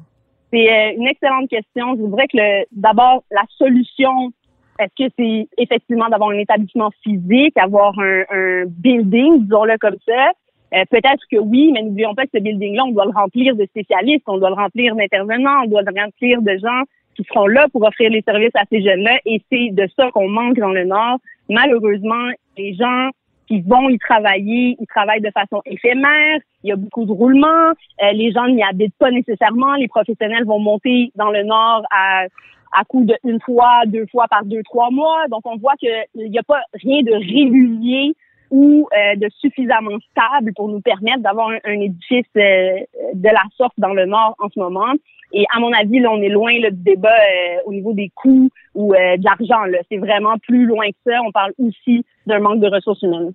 C'est 0.53 0.69
euh, 0.69 0.93
une 0.97 1.07
excellente 1.07 1.49
question. 1.49 1.95
Je 1.97 2.01
voudrais 2.03 2.27
que 2.27 2.37
le- 2.37 2.65
d'abord 2.73 3.23
la 3.31 3.45
solution, 3.57 4.33
est-ce 4.81 5.07
que 5.07 5.13
c'est 5.19 5.49
effectivement 5.59 6.09
d'avoir 6.09 6.31
un 6.31 6.39
établissement 6.39 6.91
physique, 7.05 7.57
avoir 7.57 7.97
un, 7.99 8.23
un 8.31 8.65
building, 8.67 9.43
disons-le 9.45 9.79
comme 9.79 9.97
ça? 10.07 10.31
Euh, 10.75 10.85
Peut-être 10.91 11.23
que 11.31 11.37
oui, 11.37 11.71
mais 11.73 11.83
n'oublions 11.83 12.15
pas 12.15 12.25
que 12.25 12.31
ce 12.35 12.41
building-là, 12.41 12.83
on 12.87 12.93
doit 12.93 13.05
le 13.05 13.13
remplir 13.13 13.55
de 13.55 13.65
spécialistes, 13.67 14.25
on 14.27 14.39
doit 14.39 14.51
le 14.51 14.57
remplir 14.57 14.97
d'intervenants, 14.97 15.63
on 15.65 15.69
doit 15.69 15.83
le 15.83 15.93
remplir 16.01 16.43
de 16.43 16.53
gens 16.59 16.83
qui 17.17 17.25
seront 17.25 17.47
là 17.47 17.67
pour 17.73 17.83
offrir 17.85 18.11
les 18.11 18.23
services 18.23 18.55
à 18.55 18.63
ces 18.71 18.83
jeunes-là. 18.83 19.19
Et 19.27 19.43
c'est 19.51 19.71
de 19.73 19.89
ça 19.97 20.11
qu'on 20.13 20.29
manque 20.29 20.59
dans 20.59 20.71
le 20.71 20.85
Nord. 20.85 21.19
Malheureusement, 21.49 22.29
les 22.57 22.75
gens 22.75 23.11
qui 23.51 23.63
vont 23.63 23.89
y 23.89 23.99
travailler, 23.99 24.77
ils 24.79 24.87
travaillent 24.87 25.21
de 25.21 25.33
façon 25.33 25.61
éphémère. 25.67 26.39
Il 26.63 26.69
y 26.69 26.73
a 26.73 26.77
beaucoup 26.77 27.05
de 27.05 27.11
roulements. 27.11 27.71
Euh, 28.01 28.13
les 28.13 28.31
gens 28.31 28.47
n'y 28.47 28.63
habitent 28.63 28.95
pas 28.97 29.11
nécessairement. 29.11 29.75
Les 29.75 29.89
professionnels 29.89 30.45
vont 30.45 30.61
monter 30.61 31.11
dans 31.17 31.33
le 31.33 31.43
Nord 31.43 31.83
à, 31.91 32.27
à 32.73 32.85
coup 32.85 33.05
de 33.05 33.17
une 33.25 33.41
fois, 33.41 33.83
deux 33.87 34.07
fois 34.07 34.27
par 34.31 34.45
deux, 34.45 34.63
trois 34.63 34.93
mois. 34.93 35.27
Donc, 35.31 35.41
on 35.47 35.57
voit 35.57 35.75
qu'il 35.81 35.91
n'y 36.15 36.39
a 36.39 36.45
pas 36.45 36.61
rien 36.75 37.03
de 37.03 37.13
régulier 37.13 38.15
ou 38.51 38.89
euh, 38.93 39.17
de 39.17 39.29
suffisamment 39.41 39.99
stable 40.11 40.53
pour 40.55 40.69
nous 40.69 40.81
permettre 40.81 41.23
d'avoir 41.23 41.51
un, 41.51 41.81
édifice 41.81 42.27
euh, 42.37 42.81
de 43.15 43.29
la 43.29 43.43
sorte 43.57 43.75
dans 43.79 43.95
le 43.95 44.07
Nord 44.07 44.35
en 44.39 44.49
ce 44.53 44.59
moment. 44.59 44.93
Et 45.33 45.45
à 45.55 45.61
mon 45.61 45.73
avis, 45.73 46.01
là, 46.01 46.11
on 46.11 46.21
est 46.21 46.29
loin 46.29 46.53
là, 46.61 46.71
du 46.71 46.83
débat 46.83 47.09
euh, 47.09 47.57
au 47.67 47.73
niveau 47.73 47.93
des 47.93 48.11
coûts 48.15 48.51
ou 48.75 48.93
de 48.93 49.25
l'argent. 49.25 49.63
C'est 49.89 49.99
vraiment 49.99 50.37
plus 50.39 50.67
loin 50.67 50.89
que 50.89 51.11
ça. 51.11 51.21
On 51.25 51.31
parle 51.31 51.53
aussi 51.59 52.05
d'un 52.27 52.41
manque 52.41 52.61
de 52.61 52.69
ressources 52.69 53.03
humaines. 53.03 53.33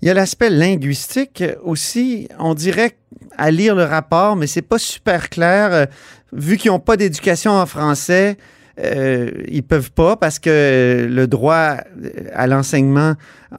Il 0.00 0.06
y 0.06 0.10
a 0.10 0.14
l'aspect 0.14 0.50
linguistique 0.50 1.42
aussi. 1.64 2.28
On 2.38 2.54
dirait 2.54 2.92
à 3.36 3.50
lire 3.50 3.74
le 3.74 3.82
rapport, 3.82 4.36
mais 4.36 4.46
c'est 4.46 4.68
pas 4.68 4.78
super 4.78 5.30
clair. 5.30 5.88
Vu 6.32 6.56
qu'ils 6.56 6.70
n'ont 6.70 6.78
pas 6.78 6.96
d'éducation 6.96 7.50
en 7.50 7.66
français, 7.66 8.36
euh, 8.78 9.30
ils 9.48 9.62
peuvent 9.62 9.92
pas 9.92 10.16
parce 10.16 10.38
que 10.38 11.06
le 11.10 11.26
droit 11.26 11.76
à 12.34 12.46
l'enseignement 12.46 13.14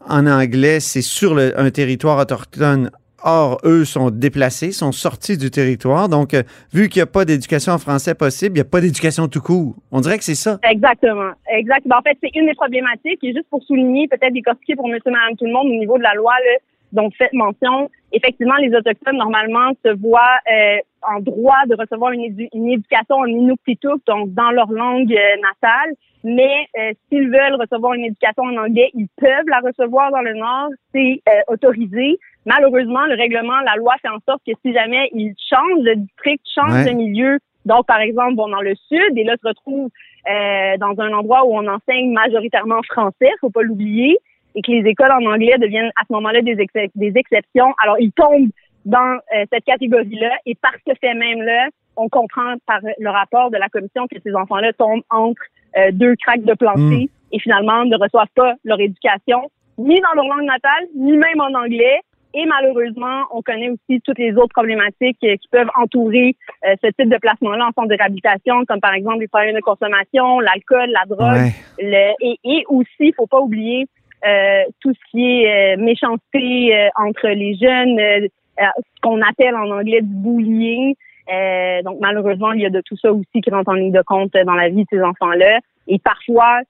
en 0.08 0.28
anglais, 0.28 0.80
c'est 0.80 1.01
sur 1.01 1.36
le- 1.36 1.58
un 1.60 1.69
territoire 1.71 2.19
autochtone. 2.19 2.91
Or, 3.28 3.60
eux 3.63 3.86
sont 3.86 4.12
déplacés, 4.12 4.71
sont 4.71 4.91
sortis 4.91 5.36
du 5.36 5.49
territoire. 5.49 6.10
Donc, 6.10 6.36
euh, 6.36 6.43
vu 6.71 6.89
qu'il 6.89 6.99
n'y 6.99 7.04
a 7.04 7.08
pas 7.08 7.25
d'éducation 7.25 7.73
en 7.73 7.80
français 7.80 8.13
possible, 8.13 8.51
il 8.51 8.62
n'y 8.62 8.67
a 8.67 8.69
pas 8.69 8.82
d'éducation 8.82 9.28
tout 9.28 9.41
court. 9.41 9.73
On 9.91 9.99
dirait 9.99 10.19
que 10.19 10.23
c'est 10.23 10.36
ça. 10.36 10.60
Exactement. 10.69 11.32
Exact. 11.58 11.82
Ben, 11.88 11.95
en 11.97 12.01
fait, 12.04 12.15
c'est 12.21 12.30
une 12.36 12.45
des 12.45 12.54
problématiques. 12.54 13.17
Et 13.23 13.34
juste 13.34 13.47
pour 13.49 13.63
souligner, 13.63 14.08
peut-être 14.10 14.32
décortiquer 14.32 14.75
pour 14.75 14.88
monsieur, 14.88 15.10
madame, 15.10 15.36
tout 15.39 15.45
le 15.45 15.54
monde 15.54 15.65
au 15.67 15.80
niveau 15.80 15.97
de 15.97 16.04
la 16.04 16.13
loi, 16.13 16.34
là, 16.34 16.60
vous 17.03 17.15
faites 17.17 17.34
mention, 17.34 17.89
effectivement, 18.12 18.55
les 18.55 18.73
Autochtones, 18.75 19.17
normalement, 19.17 19.71
se 19.86 19.89
voient 19.95 20.39
euh, 20.51 20.77
en 21.01 21.19
droit 21.19 21.65
de 21.67 21.75
recevoir 21.75 22.12
une, 22.12 22.21
édu- 22.21 22.49
une 22.53 22.69
éducation 22.71 23.15
en 23.17 23.25
Inuktitut, 23.25 24.01
donc 24.08 24.34
dans 24.34 24.51
leur 24.51 24.71
langue 24.71 25.12
euh, 25.13 25.36
natale. 25.41 25.93
Mais 26.23 26.65
euh, 26.79 26.91
s'ils 27.10 27.29
veulent 27.29 27.60
recevoir 27.60 27.93
une 27.93 28.05
éducation 28.05 28.43
en 28.43 28.58
anglais, 28.58 28.89
ils 28.95 29.08
peuvent 29.17 29.47
la 29.47 29.60
recevoir 29.60 30.10
dans 30.12 30.21
le 30.21 30.34
Nord. 30.34 30.69
C'est 30.91 31.21
euh, 31.29 31.41
autorisé. 31.49 32.17
Malheureusement, 32.45 33.05
le 33.05 33.15
règlement, 33.15 33.60
la 33.60 33.75
loi 33.75 33.93
fait 34.01 34.10
en 34.10 34.19
sorte 34.27 34.41
que 34.45 34.53
si 34.63 34.73
jamais 34.73 35.10
ils 35.13 35.36
changent 35.49 35.84
de 35.84 35.93
district, 35.93 36.43
changent 36.53 36.86
Ouais. 36.86 36.91
de 36.91 36.97
milieu, 36.97 37.38
donc 37.65 37.86
par 37.88 37.99
exemple, 37.99 38.36
vont 38.36 38.47
dans 38.47 38.62
le 38.62 38.73
sud 38.88 39.17
et 39.17 39.23
là 39.23 39.36
se 39.41 39.47
retrouvent 39.47 39.89
euh, 40.29 40.77
dans 40.77 40.99
un 40.99 41.13
endroit 41.13 41.45
où 41.45 41.55
on 41.55 41.67
enseigne 41.67 42.12
majoritairement 42.12 42.81
français, 42.84 43.29
faut 43.41 43.49
pas 43.51 43.62
l'oublier, 43.63 44.17
et 44.55 44.61
que 44.61 44.71
les 44.71 44.89
écoles 44.89 45.11
en 45.11 45.25
anglais 45.25 45.55
deviennent 45.59 45.91
à 45.99 46.03
ce 46.07 46.13
moment-là 46.13 46.41
des, 46.41 46.57
ex- 46.59 46.91
des 46.95 47.13
exceptions. 47.15 47.73
Alors, 47.83 47.97
ils 47.99 48.11
tombent 48.11 48.49
dans 48.85 49.17
euh, 49.35 49.45
cette 49.51 49.65
catégorie-là, 49.65 50.31
et 50.45 50.55
par 50.55 50.73
ce 50.87 50.93
fait 50.99 51.13
même-là, 51.13 51.67
on 51.97 52.09
comprend 52.09 52.55
par 52.65 52.79
le 52.99 53.09
rapport 53.09 53.51
de 53.51 53.57
la 53.57 53.67
commission 53.69 54.05
que 54.07 54.17
ces 54.23 54.33
enfants-là 54.35 54.73
tombent 54.73 55.03
entre 55.09 55.41
euh, 55.77 55.91
deux 55.91 56.15
craques 56.17 56.43
de 56.43 56.53
plancher 56.53 57.09
et 57.31 57.39
finalement 57.39 57.83
ne 57.85 57.97
reçoivent 57.97 58.27
pas 58.35 58.53
leur 58.63 58.79
éducation, 58.79 59.49
ni 59.77 59.99
dans 60.01 60.13
leur 60.15 60.25
langue 60.25 60.45
natale, 60.45 60.85
ni 60.95 61.17
même 61.17 61.39
en 61.41 61.53
anglais. 61.57 61.99
Et 62.37 62.45
malheureusement, 62.45 63.23
on 63.31 63.41
connaît 63.41 63.69
aussi 63.69 64.01
toutes 64.01 64.19
les 64.19 64.33
autres 64.33 64.53
problématiques 64.53 65.17
euh, 65.23 65.35
qui 65.37 65.47
peuvent 65.49 65.69
entourer 65.81 66.35
euh, 66.67 66.75
ce 66.83 66.87
type 66.87 67.09
de 67.09 67.17
placement-là 67.17 67.65
en 67.67 67.71
centre 67.71 67.87
de 67.87 67.95
réhabilitation, 67.97 68.65
comme 68.65 68.81
par 68.81 68.93
exemple 68.93 69.19
les 69.19 69.29
problèmes 69.29 69.55
de 69.55 69.61
consommation, 69.61 70.39
l'alcool, 70.41 70.89
la 70.89 71.05
drogue, 71.07 71.33
Ouais. 71.33 71.51
le, 71.79 72.13
et, 72.19 72.37
et 72.43 72.65
aussi, 72.67 73.13
faut 73.15 73.25
pas 73.27 73.39
oublier 73.39 73.87
tout 74.81 74.93
ce 74.93 75.11
qui 75.11 75.43
est 75.43 75.75
euh, 75.75 75.81
méchanceté 75.81 76.75
euh, 76.75 76.89
entre 76.95 77.27
les 77.27 77.55
jeunes, 77.55 77.99
euh, 77.99 78.27
euh, 78.59 78.65
ce 78.77 79.01
qu'on 79.01 79.21
appelle 79.21 79.55
en 79.55 79.69
anglais 79.69 80.01
du 80.01 80.13
bullying. 80.13 80.95
Euh, 81.31 81.81
donc 81.83 81.97
malheureusement, 81.99 82.51
il 82.53 82.61
y 82.61 82.65
a 82.65 82.69
de 82.69 82.81
tout 82.81 82.97
ça 82.97 83.11
aussi 83.11 83.41
qui 83.41 83.49
rentre 83.49 83.69
en 83.69 83.73
ligne 83.73 83.91
de 83.91 84.01
compte 84.01 84.35
euh, 84.35 84.43
dans 84.43 84.53
la 84.53 84.69
vie 84.69 84.83
de 84.83 84.88
ces 84.89 85.01
enfants-là. 85.01 85.59
Et 85.88 85.99
parfois, 85.99 86.61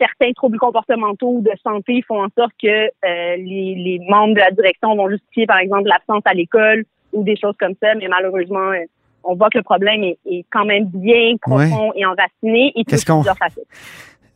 certains 0.00 0.32
troubles 0.32 0.58
comportementaux 0.58 1.36
ou 1.36 1.40
de 1.42 1.52
santé 1.62 2.02
font 2.06 2.22
en 2.22 2.28
sorte 2.36 2.52
que 2.62 2.68
euh, 2.68 3.36
les, 3.36 3.74
les 3.76 4.00
membres 4.08 4.34
de 4.34 4.40
la 4.40 4.50
direction 4.50 4.94
vont 4.96 5.08
justifier, 5.08 5.46
par 5.46 5.58
exemple, 5.58 5.88
l'absence 5.88 6.22
à 6.24 6.34
l'école 6.34 6.84
ou 7.12 7.24
des 7.24 7.36
choses 7.36 7.56
comme 7.58 7.74
ça. 7.82 7.94
Mais 7.94 8.08
malheureusement, 8.08 8.70
euh, 8.70 8.84
on 9.24 9.34
voit 9.34 9.50
que 9.50 9.58
le 9.58 9.64
problème 9.64 10.02
est, 10.02 10.18
est 10.26 10.44
quand 10.50 10.64
même 10.64 10.86
bien 10.86 11.36
profond 11.40 11.92
et 11.94 12.04
enraciné 12.04 12.72
et 12.74 12.84
Qu'est-ce 12.84 13.06
touche 13.06 13.14
qu'on-. 13.14 13.22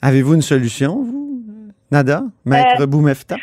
Avez-vous 0.07 0.35
une 0.37 0.43
solution, 0.43 1.03
vous, 1.03 1.43
Nada? 1.91 2.23
Maître 2.45 2.83
Euh, 2.83 2.87
Boumefta? 2.87 3.35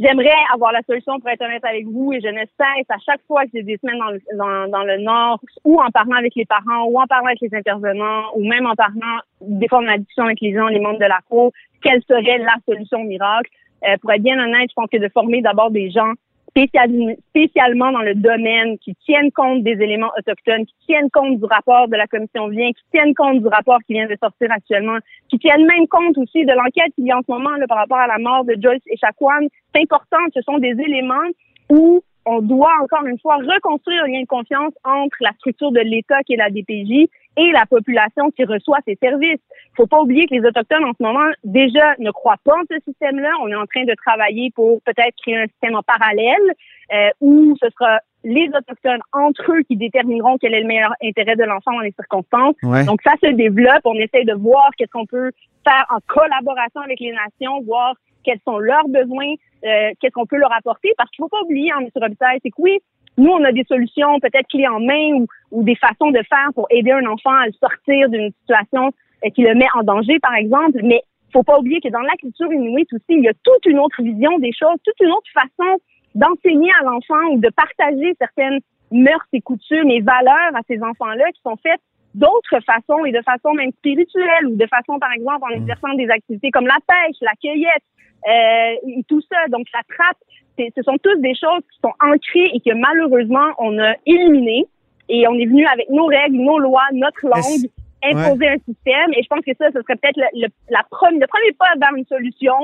J'aimerais 0.00 0.34
avoir 0.52 0.72
la 0.72 0.82
solution 0.82 1.20
pour 1.20 1.30
être 1.30 1.40
honnête 1.40 1.64
avec 1.64 1.86
vous 1.86 2.12
et 2.12 2.20
je 2.20 2.26
ne 2.26 2.40
cesse 2.40 2.90
à 2.90 2.98
chaque 2.98 3.20
fois 3.28 3.44
que 3.44 3.50
j'ai 3.54 3.62
des 3.62 3.76
semaines 3.76 4.00
dans 4.00 4.10
le, 4.10 4.20
dans, 4.36 4.68
dans 4.76 4.82
le 4.82 4.98
Nord 4.98 5.38
ou 5.62 5.80
en 5.80 5.88
parlant 5.92 6.16
avec 6.16 6.34
les 6.34 6.44
parents 6.46 6.86
ou 6.88 6.98
en 6.98 7.06
parlant 7.06 7.26
avec 7.26 7.40
les 7.42 7.54
intervenants 7.54 8.24
ou 8.34 8.44
même 8.44 8.66
en 8.66 8.74
parlant 8.74 9.20
des 9.40 9.68
la 9.70 9.98
discussion 9.98 10.24
avec 10.24 10.40
les 10.40 10.52
gens, 10.52 10.66
les 10.66 10.80
membres 10.80 10.98
de 10.98 11.04
la 11.04 11.20
cour, 11.30 11.52
quelle 11.80 12.02
serait 12.08 12.38
la 12.38 12.56
solution 12.68 13.04
miracle? 13.04 13.48
Euh, 13.86 13.96
pour 14.00 14.10
être 14.10 14.22
bien 14.22 14.36
honnête, 14.42 14.68
je 14.68 14.74
pense 14.74 14.90
que 14.90 14.98
de 14.98 15.08
former 15.10 15.42
d'abord 15.42 15.70
des 15.70 15.92
gens 15.92 16.10
spécialement 16.56 17.90
dans 17.90 18.02
le 18.02 18.14
domaine, 18.14 18.78
qui 18.78 18.94
tiennent 19.04 19.32
compte 19.32 19.62
des 19.62 19.72
éléments 19.72 20.10
autochtones, 20.18 20.66
qui 20.66 20.74
tiennent 20.86 21.10
compte 21.10 21.38
du 21.38 21.44
rapport 21.46 21.88
de 21.88 21.96
la 21.96 22.06
commission 22.06 22.48
Vient, 22.48 22.70
qui 22.70 22.84
tiennent 22.92 23.14
compte 23.14 23.40
du 23.40 23.48
rapport 23.48 23.78
qui 23.86 23.94
vient 23.94 24.06
de 24.06 24.16
sortir 24.20 24.48
actuellement, 24.52 24.98
qui 25.28 25.38
tiennent 25.38 25.66
même 25.66 25.88
compte 25.88 26.16
aussi 26.18 26.44
de 26.44 26.52
l'enquête 26.52 26.94
qu'il 26.94 27.06
y 27.06 27.10
a 27.10 27.18
en 27.18 27.22
ce 27.26 27.32
moment 27.32 27.56
là, 27.56 27.66
par 27.66 27.78
rapport 27.78 27.98
à 27.98 28.06
la 28.06 28.18
mort 28.18 28.44
de 28.44 28.56
Joyce 28.60 28.82
et 28.86 28.96
Chacuan. 28.96 29.48
C'est 29.74 29.82
important, 29.82 30.18
ce 30.32 30.40
sont 30.42 30.58
des 30.58 30.76
éléments 30.78 31.28
où 31.70 32.02
on 32.26 32.40
doit 32.40 32.74
encore 32.82 33.04
une 33.06 33.18
fois 33.18 33.36
reconstruire 33.36 34.04
un 34.04 34.08
lien 34.08 34.22
de 34.22 34.26
confiance 34.26 34.72
entre 34.84 35.16
la 35.20 35.32
structure 35.32 35.72
de 35.72 35.80
l'État 35.80 36.22
qui 36.22 36.34
est 36.34 36.36
la 36.36 36.50
DPJ 36.50 37.08
et 37.36 37.50
la 37.52 37.66
population 37.66 38.30
qui 38.30 38.44
reçoit 38.44 38.78
ces 38.86 38.96
services. 38.96 39.40
Faut 39.76 39.86
pas 39.86 40.00
oublier 40.00 40.26
que 40.26 40.34
les 40.34 40.46
autochtones 40.46 40.84
en 40.84 40.92
ce 40.98 41.02
moment 41.02 41.30
déjà 41.42 41.94
ne 41.98 42.10
croient 42.10 42.40
pas 42.44 42.54
en 42.54 42.62
ce 42.70 42.78
système-là. 42.84 43.30
On 43.42 43.48
est 43.48 43.56
en 43.56 43.66
train 43.66 43.84
de 43.84 43.94
travailler 43.94 44.50
pour 44.54 44.80
peut-être 44.82 45.14
créer 45.22 45.36
un 45.36 45.46
système 45.46 45.74
en 45.74 45.82
parallèle 45.82 46.54
euh, 46.92 47.10
où 47.20 47.56
ce 47.60 47.68
sera 47.70 47.98
les 48.24 48.48
autochtones 48.48 49.02
entre 49.12 49.52
eux 49.52 49.62
qui 49.62 49.76
détermineront 49.76 50.38
quel 50.38 50.54
est 50.54 50.60
le 50.60 50.66
meilleur 50.66 50.92
intérêt 51.02 51.36
de 51.36 51.44
l'enfant 51.44 51.72
dans 51.72 51.80
les 51.80 51.92
circonstances. 51.92 52.56
Ouais. 52.62 52.84
Donc 52.84 53.02
ça 53.02 53.12
se 53.22 53.30
développe. 53.32 53.82
On 53.84 53.94
essaie 53.94 54.24
de 54.24 54.34
voir 54.34 54.70
qu'est-ce 54.76 54.90
qu'on 54.90 55.06
peut 55.06 55.30
faire 55.64 55.84
en 55.90 55.98
collaboration 56.06 56.80
avec 56.80 57.00
les 57.00 57.12
nations, 57.12 57.60
voir 57.62 57.94
quels 58.24 58.40
sont 58.46 58.58
leurs 58.58 58.88
besoins, 58.88 59.34
euh, 59.64 59.90
qu'est-ce 60.00 60.12
qu'on 60.12 60.26
peut 60.26 60.38
leur 60.38 60.52
apporter. 60.52 60.92
Parce 60.96 61.10
qu'il 61.10 61.22
faut 61.22 61.28
pas 61.28 61.42
oublier, 61.42 61.70
hein, 61.72 61.80
M. 61.80 61.88
Robitaille, 61.94 62.38
c'est 62.42 62.50
que 62.50 62.60
oui, 62.62 62.78
nous, 63.16 63.30
on 63.30 63.44
a 63.44 63.52
des 63.52 63.64
solutions 63.64 64.18
peut-être 64.20 64.48
clés 64.48 64.68
en 64.68 64.80
main 64.80 65.12
ou, 65.14 65.26
ou 65.50 65.62
des 65.62 65.76
façons 65.76 66.10
de 66.10 66.20
faire 66.28 66.50
pour 66.54 66.66
aider 66.70 66.90
un 66.90 67.06
enfant 67.06 67.34
à 67.34 67.46
le 67.46 67.52
sortir 67.52 68.08
d'une 68.08 68.32
situation 68.40 68.90
euh, 69.24 69.30
qui 69.30 69.42
le 69.42 69.54
met 69.54 69.68
en 69.74 69.82
danger, 69.82 70.18
par 70.20 70.34
exemple. 70.34 70.80
Mais 70.82 71.02
faut 71.32 71.42
pas 71.42 71.58
oublier 71.58 71.80
que 71.80 71.88
dans 71.88 72.00
la 72.00 72.14
culture 72.18 72.52
inuite 72.52 72.92
aussi, 72.92 73.10
il 73.10 73.24
y 73.24 73.28
a 73.28 73.34
toute 73.42 73.66
une 73.66 73.78
autre 73.78 74.00
vision 74.02 74.38
des 74.38 74.52
choses, 74.52 74.78
toute 74.84 75.00
une 75.00 75.10
autre 75.10 75.30
façon 75.32 75.78
d'enseigner 76.14 76.70
à 76.80 76.84
l'enfant 76.84 77.32
ou 77.32 77.40
de 77.40 77.50
partager 77.50 78.14
certaines 78.18 78.60
mœurs 78.92 79.26
et 79.32 79.40
coutumes 79.40 79.90
et 79.90 80.00
valeurs 80.00 80.54
à 80.54 80.60
ces 80.68 80.80
enfants-là 80.80 81.24
qui 81.34 81.42
sont 81.42 81.56
faites 81.56 81.80
d'autres 82.14 82.60
façons 82.64 83.04
et 83.04 83.10
de 83.10 83.20
façon 83.22 83.52
même 83.54 83.72
spirituelle 83.72 84.46
ou 84.46 84.54
de 84.54 84.66
façon, 84.66 85.00
par 85.00 85.12
exemple, 85.12 85.42
en 85.42 85.56
exerçant 85.56 85.92
des 85.94 86.08
activités 86.08 86.52
comme 86.52 86.66
la 86.66 86.78
pêche, 86.86 87.16
la 87.20 87.34
cueillette 87.42 87.82
euh, 88.28 88.88
et 88.88 89.02
tout 89.08 89.20
ça. 89.22 89.48
Donc, 89.48 89.66
la 89.74 89.82
trappe, 89.82 90.18
ce 90.58 90.82
sont 90.82 90.96
tous 91.02 91.16
des 91.20 91.34
choses 91.34 91.62
qui 91.72 91.78
sont 91.82 91.92
ancrées 92.00 92.50
et 92.54 92.60
que 92.60 92.74
malheureusement, 92.74 93.48
on 93.58 93.78
a 93.78 93.94
éliminées. 94.06 94.66
Et 95.10 95.28
on 95.28 95.34
est 95.34 95.44
venu 95.46 95.66
avec 95.66 95.88
nos 95.90 96.06
règles, 96.06 96.36
nos 96.36 96.58
lois, 96.58 96.80
notre 96.92 97.26
langue, 97.26 97.68
imposer 98.02 98.48
un 98.48 98.56
système. 98.66 99.12
Et 99.14 99.22
je 99.22 99.28
pense 99.28 99.40
que 99.44 99.52
ça, 99.58 99.66
ce 99.74 99.82
serait 99.82 99.96
peut-être 99.96 100.16
le, 100.16 100.42
le- 100.42 100.48
la 100.70 100.82
première, 100.90 101.20
le 101.20 101.26
premier 101.26 101.52
pas 101.58 101.66
vers 101.78 101.94
une 101.94 102.06
solution. 102.06 102.54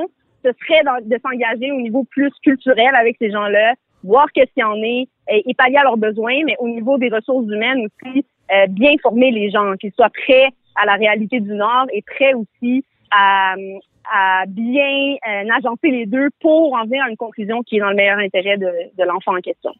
Ce 0.43 0.49
serait 0.59 0.83
dans- 0.83 1.05
de 1.07 1.19
s'engager 1.23 1.71
au 1.71 1.79
niveau 1.81 2.03
plus 2.05 2.31
culturel 2.43 2.95
avec 2.95 3.17
ces 3.19 3.29
gens-là, 3.29 3.75
voir 4.03 4.25
qu'est-ce 4.33 4.51
qu'il 4.53 4.61
y 4.61 4.63
en 4.63 4.81
est 4.81 5.07
et, 5.29 5.49
et 5.51 5.53
pallier 5.53 5.77
à 5.77 5.83
leurs 5.83 5.97
besoins, 5.97 6.39
mais 6.45 6.55
au 6.57 6.67
niveau 6.67 6.97
des 6.97 7.09
ressources 7.09 7.45
humaines 7.45 7.85
aussi, 7.85 8.25
euh, 8.51 8.65
bien 8.69 8.93
former 9.03 9.29
les 9.29 9.51
gens, 9.51 9.73
qu'ils 9.79 9.91
soient 9.93 10.09
prêts 10.09 10.47
à 10.81 10.87
la 10.87 10.93
réalité 10.95 11.39
du 11.39 11.53
Nord 11.53 11.85
et 11.93 12.01
prêts 12.01 12.33
aussi 12.33 12.83
à, 13.11 13.53
à 14.13 14.43
bien 14.47 15.15
euh, 15.27 15.57
agencer 15.57 15.89
les 15.89 16.05
deux 16.05 16.29
pour 16.41 16.73
en 16.73 16.83
venir 16.83 17.03
à 17.05 17.09
une 17.09 17.17
conclusion 17.17 17.61
qui 17.63 17.77
est 17.77 17.79
dans 17.79 17.89
le 17.89 17.95
meilleur 17.95 18.19
intérêt 18.19 18.57
de, 18.57 18.67
de 18.97 19.03
l'enfant 19.03 19.35
en 19.37 19.41
question. 19.41 19.71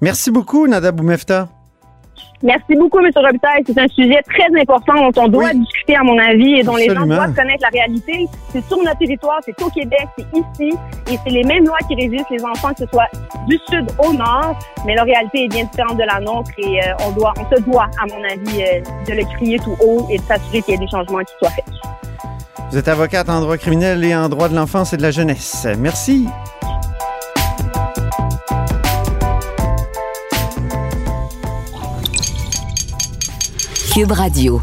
Merci 0.00 0.30
beaucoup, 0.30 0.66
Nada 0.66 0.92
Boumefta. 0.92 1.48
Merci 2.42 2.74
beaucoup, 2.76 2.98
M. 2.98 3.10
Robitaille. 3.14 3.62
C'est 3.66 3.78
un 3.78 3.88
sujet 3.88 4.20
très 4.22 4.48
important 4.60 5.10
dont 5.10 5.22
on 5.22 5.28
doit 5.28 5.52
discuter, 5.54 5.96
à 5.96 6.02
mon 6.02 6.18
avis, 6.18 6.60
et 6.60 6.62
dont 6.62 6.76
les 6.76 6.88
gens 6.94 7.06
doivent 7.06 7.34
connaître 7.34 7.62
la 7.62 7.68
réalité. 7.68 8.26
C'est 8.50 8.62
sur 8.66 8.76
notre 8.82 8.98
territoire, 8.98 9.40
c'est 9.42 9.60
au 9.62 9.70
Québec, 9.70 10.06
c'est 10.18 10.38
ici, 10.38 10.76
et 11.10 11.16
c'est 11.24 11.30
les 11.30 11.44
mêmes 11.44 11.64
lois 11.64 11.78
qui 11.88 11.94
régissent 11.94 12.30
les 12.30 12.44
enfants, 12.44 12.72
que 12.74 12.80
ce 12.80 12.86
soit 12.86 13.08
du 13.48 13.58
sud 13.70 13.86
au 13.98 14.12
nord, 14.12 14.58
mais 14.84 14.94
la 14.94 15.04
réalité 15.04 15.44
est 15.44 15.48
bien 15.48 15.64
différente 15.64 15.96
de 15.96 16.04
la 16.04 16.20
nôtre, 16.20 16.50
et 16.58 16.82
euh, 16.82 17.06
on 17.06 17.12
doit, 17.12 17.32
on 17.38 17.56
se 17.56 17.62
doit, 17.62 17.88
à 18.02 18.06
mon 18.06 18.22
avis, 18.24 18.62
euh, 18.62 18.80
de 19.08 19.14
le 19.14 19.24
crier 19.36 19.58
tout 19.58 19.76
haut 19.82 20.06
et 20.10 20.18
de 20.18 20.22
s'assurer 20.22 20.60
qu'il 20.62 20.74
y 20.74 20.76
ait 20.76 20.80
des 20.80 20.88
changements 20.88 21.20
qui 21.20 21.32
soient 21.38 21.50
faits. 21.50 21.64
Vous 22.70 22.78
êtes 22.78 22.88
avocate 22.88 23.28
en 23.28 23.40
droit 23.40 23.58
criminel 23.58 24.04
et 24.04 24.14
en 24.14 24.28
droit 24.28 24.48
de 24.48 24.54
l'enfance 24.54 24.92
et 24.92 24.96
de 24.96 25.02
la 25.02 25.10
jeunesse. 25.10 25.66
Merci. 25.78 26.26
Cube 33.92 34.12
Radio. 34.12 34.60